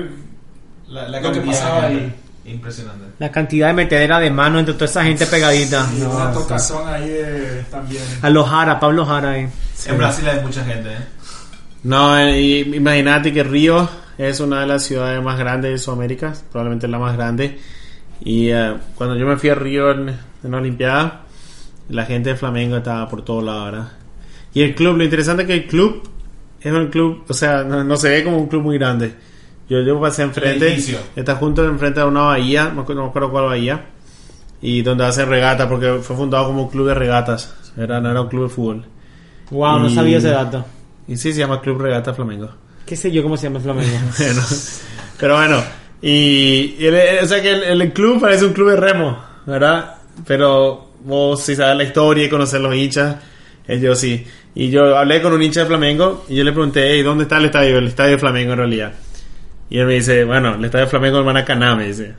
[0.88, 2.12] La, la Lo que pasaba ahí.
[2.44, 3.04] Impresionante.
[3.18, 5.86] La cantidad de metedera de mano entre toda esa gente pegadita.
[5.98, 6.38] No, una sí.
[6.38, 8.02] tocazón ahí de- también.
[8.20, 9.38] A los Jara, Pablo Jara.
[9.38, 9.48] eh.
[9.86, 10.98] En Brasil hay mucha gente, ¿eh?
[11.84, 13.88] No, eh, imagínate que Río
[14.28, 17.58] es una de las ciudades más grandes de Sudamérica, probablemente la más grande.
[18.22, 21.22] Y eh, cuando yo me fui a Río en, en la Olimpiada,
[21.88, 23.88] la gente de Flamengo estaba por todos lados, ¿verdad?
[24.52, 26.02] Y el club, lo interesante es que el club
[26.60, 29.14] es un club, o sea, no, no se ve como un club muy grande.
[29.68, 30.76] Yo, yo pasé enfrente,
[31.16, 33.86] está junto enfrente de una bahía, no, no me acuerdo cuál bahía,
[34.60, 38.20] y donde hacen regata, porque fue fundado como un club de regatas, era, no era
[38.20, 38.84] un club de fútbol.
[39.50, 40.64] Wow, no Y- sabía ese dato.
[41.08, 42.50] Y sí, se llama Club Regata Flamengo.
[42.90, 43.88] ¿Qué sé yo cómo se llama el Flamengo?
[44.18, 44.42] Bueno,
[45.18, 45.62] pero bueno,
[46.02, 49.16] y, y el- o sea que el, el club parece un club de remo,
[49.46, 49.94] ¿verdad?
[50.26, 53.14] Pero vos si sabes la historia y conocer los hinchas,
[53.68, 54.26] ellos sí.
[54.56, 57.38] Y yo hablé con un hincha de Flamengo y yo le pregunté, "Ey, ¿dónde está
[57.38, 57.78] el estadio?
[57.78, 58.92] El estadio de Flamengo en realidad.
[59.70, 62.12] Y él me dice, bueno, el estadio de Flamengo es el Maracaná, me dice.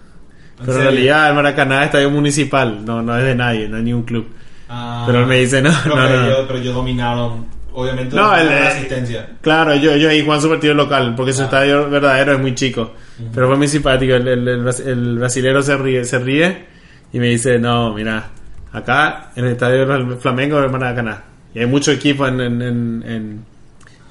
[0.57, 3.83] Pero en realidad el Maracaná es estadio municipal, no, no es de nadie, no es
[3.83, 4.25] ni un club.
[4.69, 6.07] Ah, Pero él me dice, no, no, no.
[6.25, 9.29] ellos- pero ellos dominaron obviamente No, el, la asistencia.
[9.41, 11.45] Claro, yo, yo ahí juegan su partido local, porque su Ah.
[11.45, 12.91] estadio verdadero es muy chico.
[13.33, 14.13] Pero fue muy simpático.
[14.15, 16.65] El, el, el, bras- el brasilero se ríe, se ríe
[17.13, 18.29] y me dice: No, mira,
[18.71, 21.23] acá en el estadio del Flamengo de Maracaná.
[21.53, 23.45] Y hay mucho equipo en, en, en,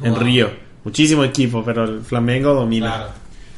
[0.03, 0.17] en.
[0.17, 0.51] Río.
[0.85, 2.87] Muchísimo equipo, pero el Flamengo domina.
[2.87, 3.11] Claro.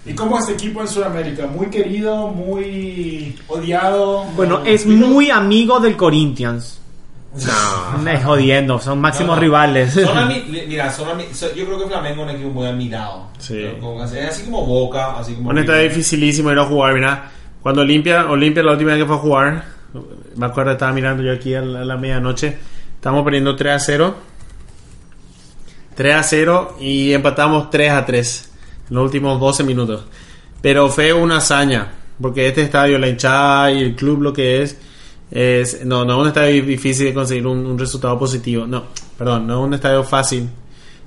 [0.04, 1.46] ¿Y cómo es este equipo en Sudamérica?
[1.46, 4.24] Muy querido, muy odiado.
[4.36, 6.80] Bueno, No, es muy amigo del Corinthians.
[7.34, 8.10] No.
[8.10, 9.40] Es jodiendo, son máximos No, no.
[9.40, 9.94] rivales.
[9.94, 13.28] Son ami- mira, son ami- yo creo que Flamengo es un equipo muy admirado.
[13.38, 13.64] Sí.
[13.80, 15.48] Como- Es así como Boca, así como.
[15.50, 17.30] Un estadio dificilísimo ir a jugar, mira.
[17.62, 19.64] Cuando Olimpia, Olimpia la última vez que fue a jugar,
[20.36, 22.58] me acuerdo, estaba mirando yo aquí a la, a la medianoche,
[22.96, 24.14] estábamos perdiendo 3 a 0.
[25.94, 28.50] 3 a 0 y empatamos 3 a 3
[28.90, 30.04] en los últimos 12 minutos.
[30.60, 31.88] Pero fue una hazaña,
[32.20, 34.78] porque este estadio, la hinchada y el club lo que es,
[35.34, 38.66] es no, no es un estadio difícil de conseguir un, un resultado positivo.
[38.66, 38.84] No,
[39.16, 40.48] perdón, no es un estadio fácil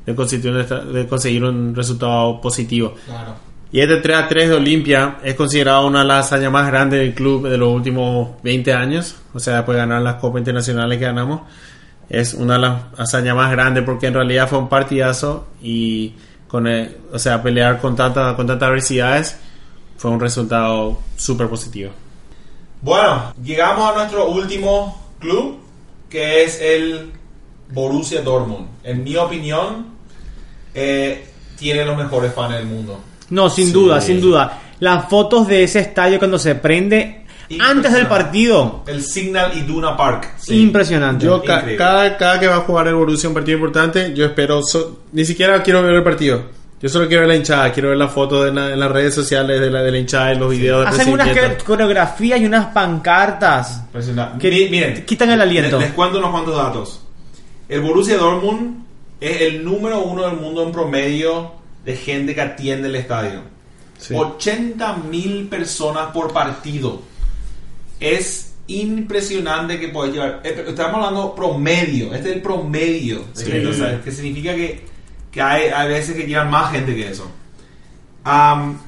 [0.05, 2.95] de conseguir un, de conseguir un resultado positivo.
[3.05, 3.35] Claro.
[3.71, 6.99] Y este 3 a 3 de Olimpia es considerado una de las hazañas más grandes
[6.99, 9.15] del club de los últimos 20 años.
[9.33, 11.41] O sea, después de ganar las copas internacionales que ganamos.
[12.09, 16.13] Es una de las hazañas más grandes porque en realidad fue un partidazo y
[16.47, 19.37] con el- o sea, pelear con, tanta, con tantas adversidades
[19.97, 21.91] fue un resultado súper positivo.
[22.85, 25.57] Bueno, llegamos a nuestro último club,
[26.07, 27.11] que es el
[27.71, 28.67] Borussia Dortmund.
[28.83, 29.87] En mi opinión,
[30.75, 31.27] eh,
[31.57, 32.99] tiene los mejores fans del mundo.
[33.31, 33.73] No, sin Sí.
[33.73, 34.59] duda, sin duda.
[34.79, 37.25] Las fotos de ese estadio cuando se prende
[37.59, 38.83] antes del partido.
[38.85, 40.35] El Signal Iduna Park.
[40.49, 41.25] Impresionante.
[41.25, 44.61] Yo ca- cada, cada que va a jugar el Borussia un partido importante, yo espero,
[44.61, 46.43] so- ni siquiera quiero ver el partido.
[46.85, 49.15] Yo solo quiero ver la hinchada, quiero ver las fotos en, la- en las redes
[49.15, 52.67] sociales de la, de la hinchada y los videos de Hacen unas coreografías y unas
[52.67, 53.79] pancartas.
[53.87, 54.37] Impresionante.
[54.37, 55.77] Que Mi- miren, quitan el aliento.
[55.79, 57.01] Les, les cuento unos cuantos datos.
[57.67, 58.83] El Borussia Dortmund
[59.19, 63.41] es el número uno del mundo en promedio de gente que atiende el estadio.
[63.97, 64.13] Sí.
[64.15, 67.01] 80 mil personas por partido.
[67.99, 70.41] Es impresionante que puedes llevar.
[70.43, 72.13] eh, Estamos hablando promedio.
[72.13, 73.23] Este es el promedio.
[73.33, 73.45] Sí.
[73.45, 74.85] gente, o sea, que significa que,
[75.35, 77.29] que hay, hay veces que llevan más gente que eso.
[78.23, 78.79] Am,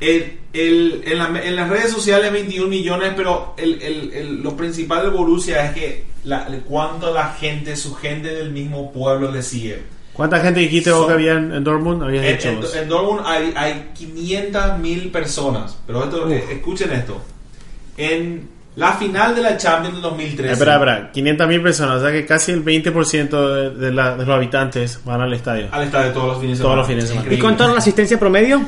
[0.00, 5.08] el- el- en, la- en las redes sociales 21 millones, pero el, lo principal de
[5.16, 9.82] Borussia es que la, cuánto la gente, su gente del mismo pueblo le sigue.
[10.12, 12.02] ¿Cuánta gente dijiste vos que había en, en Dortmund?
[12.02, 17.22] En, en- Dortmund hay, hay 500 mil personas, pero esto, escuchen esto.
[17.96, 22.10] En la final de la Champions del 2013, Espera, espera, 500 mil personas, o sea
[22.12, 25.68] que casi el 20% de, de la- de los habitantes van al estadio.
[25.72, 26.76] al estadio todos los fines de Todos semana.
[26.80, 27.34] los fines de semana.
[27.34, 28.62] ¿Y cuánto era la asistencia promedio?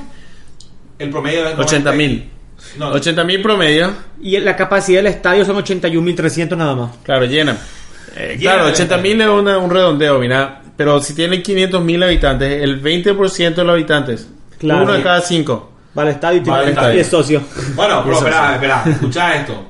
[0.99, 2.31] El promedio es 80 mil.
[2.79, 6.91] No, 80 mil promedio, Y la capacidad del estadio son 81.300 nada más.
[7.03, 7.59] claro, llenan.
[8.17, 10.61] Eh, claro, el 80 mil es una- un redondeo, mira.
[10.77, 14.29] Pero si tienen 500 mil habitantes, el 20% de los habitantes,
[14.59, 14.83] Claro.
[14.85, 15.73] uno de cada cinco.
[15.97, 16.97] Va al estadio y, Va al tiene- estadio.
[16.97, 17.43] y es socio.
[17.75, 19.67] Bueno, pero espera, espera, escucha esto.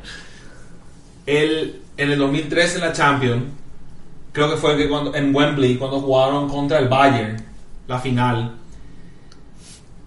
[1.27, 3.45] El, en el 2013 en la Champions,
[4.33, 7.37] creo que fue que cuando, en Wembley, cuando jugaron contra el Bayern,
[7.87, 8.55] la final,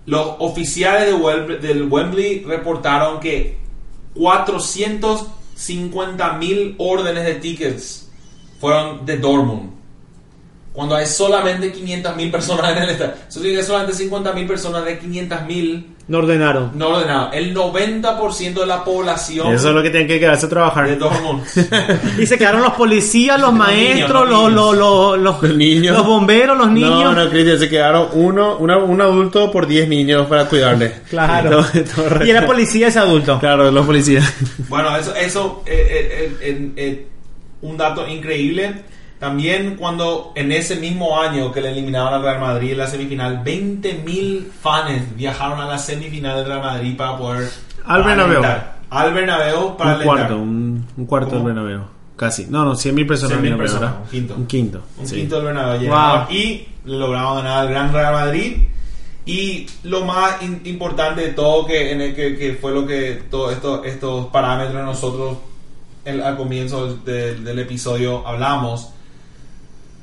[0.05, 1.15] los oficiales
[1.61, 3.57] del Wembley reportaron que
[4.15, 8.09] 450 mil órdenes de tickets
[8.59, 9.71] fueron de Dortmund.
[10.73, 13.13] Cuando hay solamente 500 mil personas en el estadio.
[13.27, 16.71] Eso significa solamente 50 mil personas de 500 mil No ordenaron.
[16.75, 17.31] no ordenado.
[17.33, 20.87] El 90% de la población Eso es lo que tienen que quedarse a trabajar.
[20.87, 21.43] de Dortmund.
[22.17, 25.97] Y se quedaron los policías, los Los niños, niños, los los, los, los, niños.
[25.97, 27.13] los bomberos, los niños.
[27.13, 30.93] No, no, Cristian, se quedaron uno, una- un adulto por 10 niños para cuidarle.
[31.09, 31.49] Claro.
[31.73, 33.37] Todo- todo y era resto- policía ese adulto.
[33.39, 34.33] Claro, los policías.
[34.69, 37.07] bueno, eso, eso eh, eh, eh, eh,
[37.63, 38.83] un dato increíble.
[39.19, 43.43] También cuando en ese mismo año que le eliminaron al Real Madrid en la semifinal,
[43.43, 47.49] 20.000 fans viajaron a la semifinal del Real Madrid para poder...
[47.85, 48.41] Al Bernabéu.
[48.89, 50.17] Al Bernabéu para un alentar.
[50.17, 51.43] cuarto, un, un cuarto del.
[51.43, 51.81] Bernabéu.
[52.15, 52.45] Casi.
[52.47, 53.37] No, no, 100 mil personas.
[53.37, 54.03] 100.000 en el Bernabéu, personas, ¿verdad?
[54.03, 54.35] un quinto.
[54.35, 54.81] Un quinto.
[54.99, 55.15] Un sí.
[55.15, 55.89] quinto del Bernabéu.
[55.89, 56.29] Wow.
[56.35, 58.67] y lograron ganar al Gran Real Madrid
[59.25, 63.23] y lo más in- importante de todo que, en el que, que fue lo que
[63.29, 65.37] todos esto, estos parámetros nosotros
[66.05, 68.91] el- al comienzo de- del episodio hablamos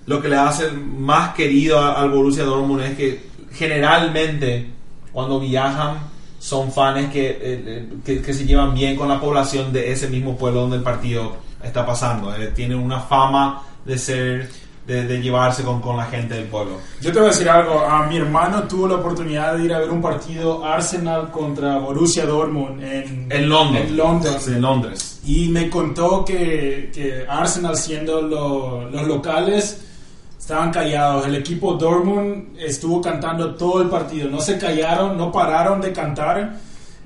[0.06, 4.66] lo que le hace más querido al Borussia Dortmund es que generalmente
[5.12, 5.98] cuando viajan
[6.38, 10.08] son fans que, eh, eh, que, que se llevan bien con la población de ese
[10.08, 12.34] mismo pueblo donde el partido está pasando.
[12.34, 14.50] Eh, tienen una fama de ser,
[14.86, 16.76] de, de llevarse con, con la gente del pueblo.
[17.00, 17.80] Yo te voy a decir algo.
[17.80, 22.26] A mi hermano tuvo la oportunidad de ir a ver un partido Arsenal contra Borussia
[22.26, 23.84] Dortmund en, En Londres.
[23.88, 24.48] En Londres.
[24.48, 25.20] En Londres.
[25.24, 29.80] Y me contó que, que Arsenal, siendo lo- los locales,
[30.44, 31.26] estaban callados.
[31.26, 34.28] El equipo Dortmund estuvo cantando todo el partido.
[34.28, 36.52] No se callaron, no pararon de cantar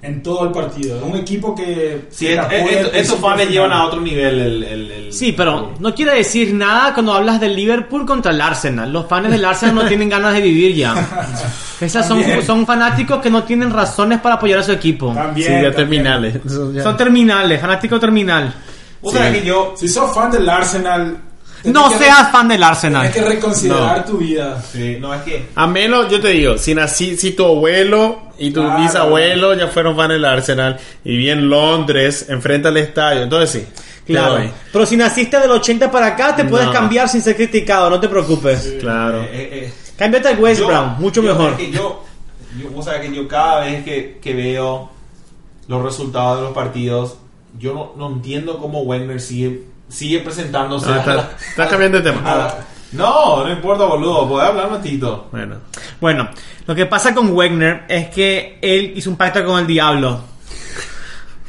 [0.02, 1.04] en todo el partido.
[1.06, 2.06] Un equipo que...
[2.10, 4.62] Sí, es- es- principio fans llevan a otro nivel el...
[4.64, 8.92] el- el- Sí, pero no quiere decir nada cuando hablas del Liverpool contra el Arsenal.
[8.92, 10.94] Los fans del Arsenal no tienen ganas de vivir ya.
[11.80, 15.12] Esas son, son fanáticos que no tienen razones para apoyar a su equipo.
[15.14, 15.74] También, Sí, ya también.
[16.02, 16.34] terminales.
[16.82, 18.52] Son terminales, fanático terminal.
[19.00, 19.74] Vos sabés que yo...
[19.76, 21.18] Si sos fan del Arsenal...
[21.64, 23.10] No seas fan del Arsenal.
[23.10, 24.04] Tienes que reconsiderar No.
[24.04, 24.62] tu vida.
[24.62, 25.46] Sí, no, es que...
[25.54, 28.80] A menos, yo te digo, si nací, si tu abuelo y tu Claro.
[28.82, 33.66] bisabuelo ya fueron fan del Arsenal y vi en Londres, enfrente al estadio, entonces sí.
[34.06, 34.34] te Claro.
[34.36, 34.50] doy.
[34.72, 36.72] Pero si naciste del 80 para acá, te puedes No.
[36.72, 38.76] cambiar sin ser criticado, no te preocupes.
[38.80, 39.22] Claro.
[39.22, 41.50] eh, eh, eh, Cámbiate al West yo- Brown, mucho yo- mejor.
[41.52, 42.04] es que yo,
[42.62, 44.90] yo, vos sabés que yo cada vez que, que veo
[45.66, 47.16] los resultados de los partidos,
[47.58, 50.86] yo no, no entiendo cómo Wenger sigue, sigue presentándose.
[50.88, 52.34] No, a está, la- está cambiando de a tema.
[52.36, 52.58] la-
[52.92, 54.26] no, no importa, boludo.
[54.28, 55.28] Podés hablar un ratito.
[55.30, 55.56] Bueno.
[56.00, 56.28] Bueno,
[56.66, 60.20] lo que pasa con Wegner es que él hizo un pacto con el diablo.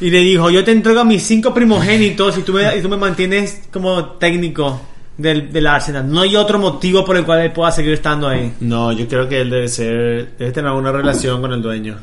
[0.02, 2.88] Y le dijo, yo te entrego a mis cinco primogénitos y tú me, y tú
[2.90, 4.82] me mantienes como técnico
[5.18, 6.10] del, del Arsenal.
[6.10, 8.54] No hay otro motivo por el cual él pueda seguir estando ahí.
[8.62, 11.98] No, yo creo que él debe ser, debe tener alguna relación con el dueño.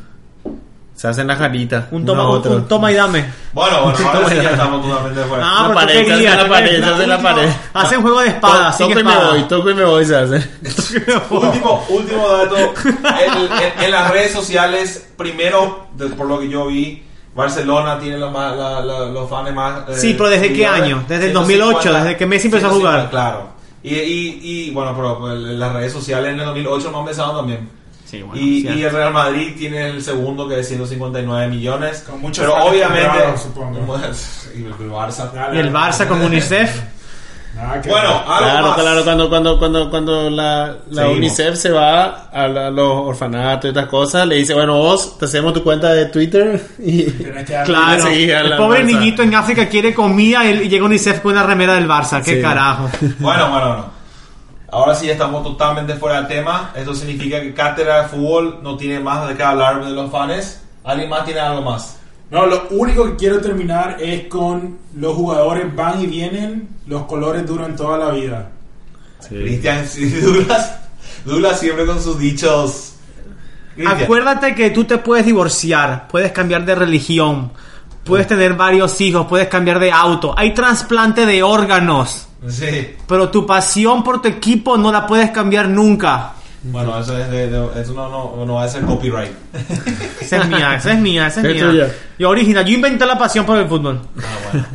[0.97, 1.87] Se hacen la jarita.
[1.91, 2.51] Un toma, un, otro.
[2.55, 3.23] un toma y dame.
[3.53, 5.45] Bueno, bueno, ahora sí ya estamos totalmente de acuerdo.
[5.47, 6.87] Ah, La pared, se hace la pared, querías.
[6.87, 7.49] se hace la última- pared.
[7.73, 10.35] Hacen juego de espada, sin Toco y me voy, toco y me voy, se hace.
[11.29, 12.57] último, último dato.
[12.57, 17.03] En, en- en las redes sociales, primero, de- por lo que yo vi,
[17.35, 19.87] Barcelona tiene los, más, la- la- los fans más.
[19.89, 21.03] eh, Sí, pero ¿desde qué año?
[21.07, 23.09] Desde el 2008, desde que Messi empezó a jugar.
[23.11, 23.49] Claro.
[23.83, 27.76] Y, y, y, bueno, pero pues, las redes sociales en el 2008 no empezaron también.
[28.09, 32.05] Sí, bueno, y, y el Real Madrid tiene el segundo que es 159 millones.
[32.09, 33.05] Con muchos pero obviamente.
[33.07, 33.79] comprados, supongo.
[33.79, 35.29] como es- y el Barça.
[35.53, 36.81] Y el Barça con UNICEF.
[37.81, 38.77] Que Bueno, Claro, más.
[38.79, 41.09] claro, cuando, cuando, cuando, cuando la, la.
[41.09, 45.17] UNICEF se va a, la- a los orfanatos y estas cosas, le dice, bueno, vos
[45.17, 47.03] te hacemos tu cuenta de Twitter y...
[47.65, 48.85] Claro, Sí, el pobre Barça.
[48.85, 52.21] niñito en África quiere comida y y llega UNICEF con una remera del Barça.
[52.23, 52.41] ¿Qué Sí.
[52.41, 52.89] carajo?
[53.19, 53.96] Bueno, bueno, bueno.
[54.69, 56.73] Ahora sí estamos totalmente fuera del tema.
[56.75, 60.61] Esto significa que Cátedra de Fútbol no tiene más de qué hablar de los fans.
[60.83, 61.97] ¿Alguien más tiene algo más?
[62.29, 67.45] No, lo único que quiero terminar es con los jugadores van y vienen, los colores
[67.45, 68.49] duran toda la vida.
[69.27, 70.77] Cristian, sí, Douglas,
[71.23, 72.95] Douglas siempre con sus dichos.
[73.75, 74.03] Cristian.
[74.03, 77.51] Acuérdate que tú te puedes divorciar, puedes cambiar de religión,
[78.03, 80.33] puedes tener varios hijos, puedes cambiar de auto.
[80.37, 82.89] Hay trasplante de órganos, Sí.
[83.07, 86.33] pero tu pasión por tu equipo no la puedes cambiar nunca.
[86.63, 89.31] Bueno, eso, es de, de- eso no, no, no va a ser copyright.
[90.21, 91.69] Esa es mía, esa es mía, esa es mía.
[91.69, 91.95] tuya.
[92.19, 94.01] Yo original, yo inventé la pasión por el fútbol.
[94.19, 94.21] Ah,
[94.51, 94.67] bueno.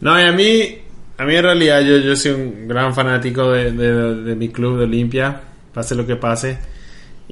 [0.00, 0.78] No, y a mí,
[1.18, 4.78] a mí en realidad yo, yo soy un gran fanático de, de- de mi club
[4.78, 5.40] de Olimpia,
[5.74, 6.58] pase lo que pase.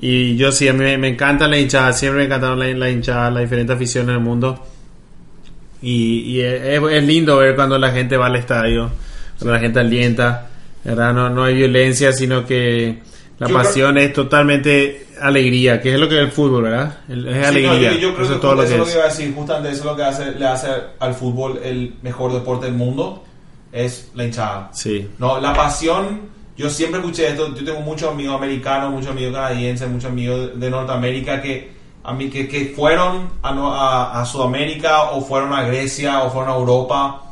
[0.00, 2.90] Y yo sí, a mí me, me encanta la hinchada, siempre me encantaron la, la
[2.90, 4.64] hinchada, las diferentes aficiones del mundo.
[5.80, 8.90] Y, y es, es lindo ver cuando la gente va al estadio,
[9.38, 10.46] cuando la gente alienta,
[10.84, 11.12] ¿verdad?
[11.14, 12.98] No, no hay violencia, sino que
[13.38, 16.98] la Yo pasión es totalmente alegría, que es lo que es el fútbol, ¿verdad?
[17.08, 17.92] Es Sí, no, alegría.
[17.92, 19.34] yo, yo creo eso que es todo lo que es lo que iba a decir.
[19.34, 20.68] Justamente eso es lo que hace, le hace
[20.98, 23.24] al fútbol el mejor deporte del mundo.
[23.70, 24.70] Es la hinchada.
[24.72, 25.08] Sí.
[25.18, 26.22] No, la pasión,
[26.56, 30.70] yo siempre escuché esto, yo tengo muchos amigos americanos, muchos amigos canadienses, muchos amigos de,
[30.70, 31.70] Norteamérica que,
[32.02, 36.30] a mí, que, que fueron a, no- a, a Sudamérica o fueron a Grecia o
[36.30, 37.22] fueron a Europa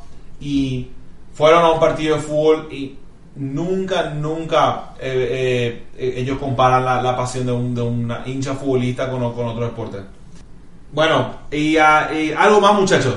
[0.40, 0.88] y
[1.36, 2.96] fueron a un partido de fútbol y
[3.36, 8.54] nunca, nunca eh, eh, eh, ellos comparan la, la pasión de, un, de una hincha
[8.54, 9.98] futbolista con, con otro deporte.
[10.92, 13.14] Bueno, y, ah, y algo más muchachos.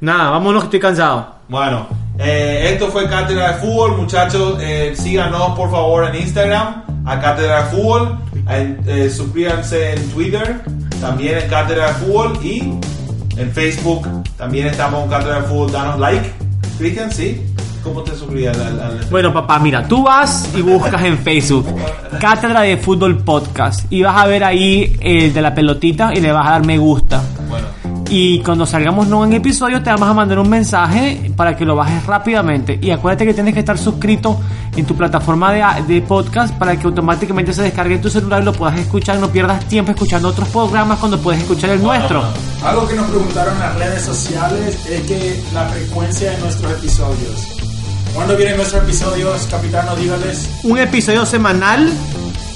[0.00, 1.34] Nada, vámonos que estoy cansado.
[1.48, 1.86] Bueno,
[2.18, 4.58] eh, esto fue Cátedra de Fútbol, muchachos.
[4.94, 8.16] síganos por favor en Instagram, a Cátedra de Fútbol.
[8.48, 10.60] En- suscríbanse en Twitter,
[11.00, 12.38] también en Cátedra de Fútbol.
[12.44, 12.60] Y
[13.36, 15.72] en Facebook también estamos en Cátedra de Fútbol.
[15.72, 16.30] Danos like.
[16.80, 17.40] Cristian, ¿sí?
[17.84, 21.66] ¿Cómo te suscribías al- Bueno, papá, mira, tú vas y buscas en Facebook
[22.20, 26.32] Cátedra de Fútbol Podcast y vas a ver ahí el de la pelotita y le
[26.32, 27.22] vas a dar me gusta.
[28.12, 31.76] Y cuando salgamos nuevo en episodio te vamos a mandar un mensaje para que lo
[31.76, 32.76] bajes rápidamente.
[32.82, 34.40] Y acuérdate que tienes que estar suscrito
[34.76, 38.46] en tu plataforma de, de podcast para que automáticamente se descargue en tu celular y
[38.46, 39.20] lo puedas escuchar.
[39.20, 42.24] No pierdas tiempo escuchando otros programas cuando puedes escuchar el nuestro.
[42.64, 47.46] Algo que nos preguntaron en las redes sociales es que la frecuencia de nuestros episodios.
[48.12, 49.94] ¿Cuándo vienen nuestros episodios, capitano?
[49.94, 50.50] Dígales.
[50.64, 51.92] Un episodio semanal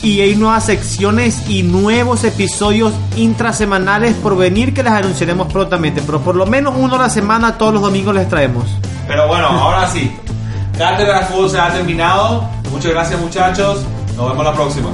[0.05, 6.03] y hay nuevas secciones y nuevos episodios intrasemanales por venir que les anunciaremos prontamente.
[6.05, 8.65] Pero por lo menos uno a la semana todos los domingos les traemos.
[9.09, 10.15] pero bueno, ahora sí.
[10.77, 12.45] Cátedra de Fútbol se ha terminado.
[12.71, 13.85] Muchas gracias muchachos.
[14.17, 14.91] Nos vemos la próxima.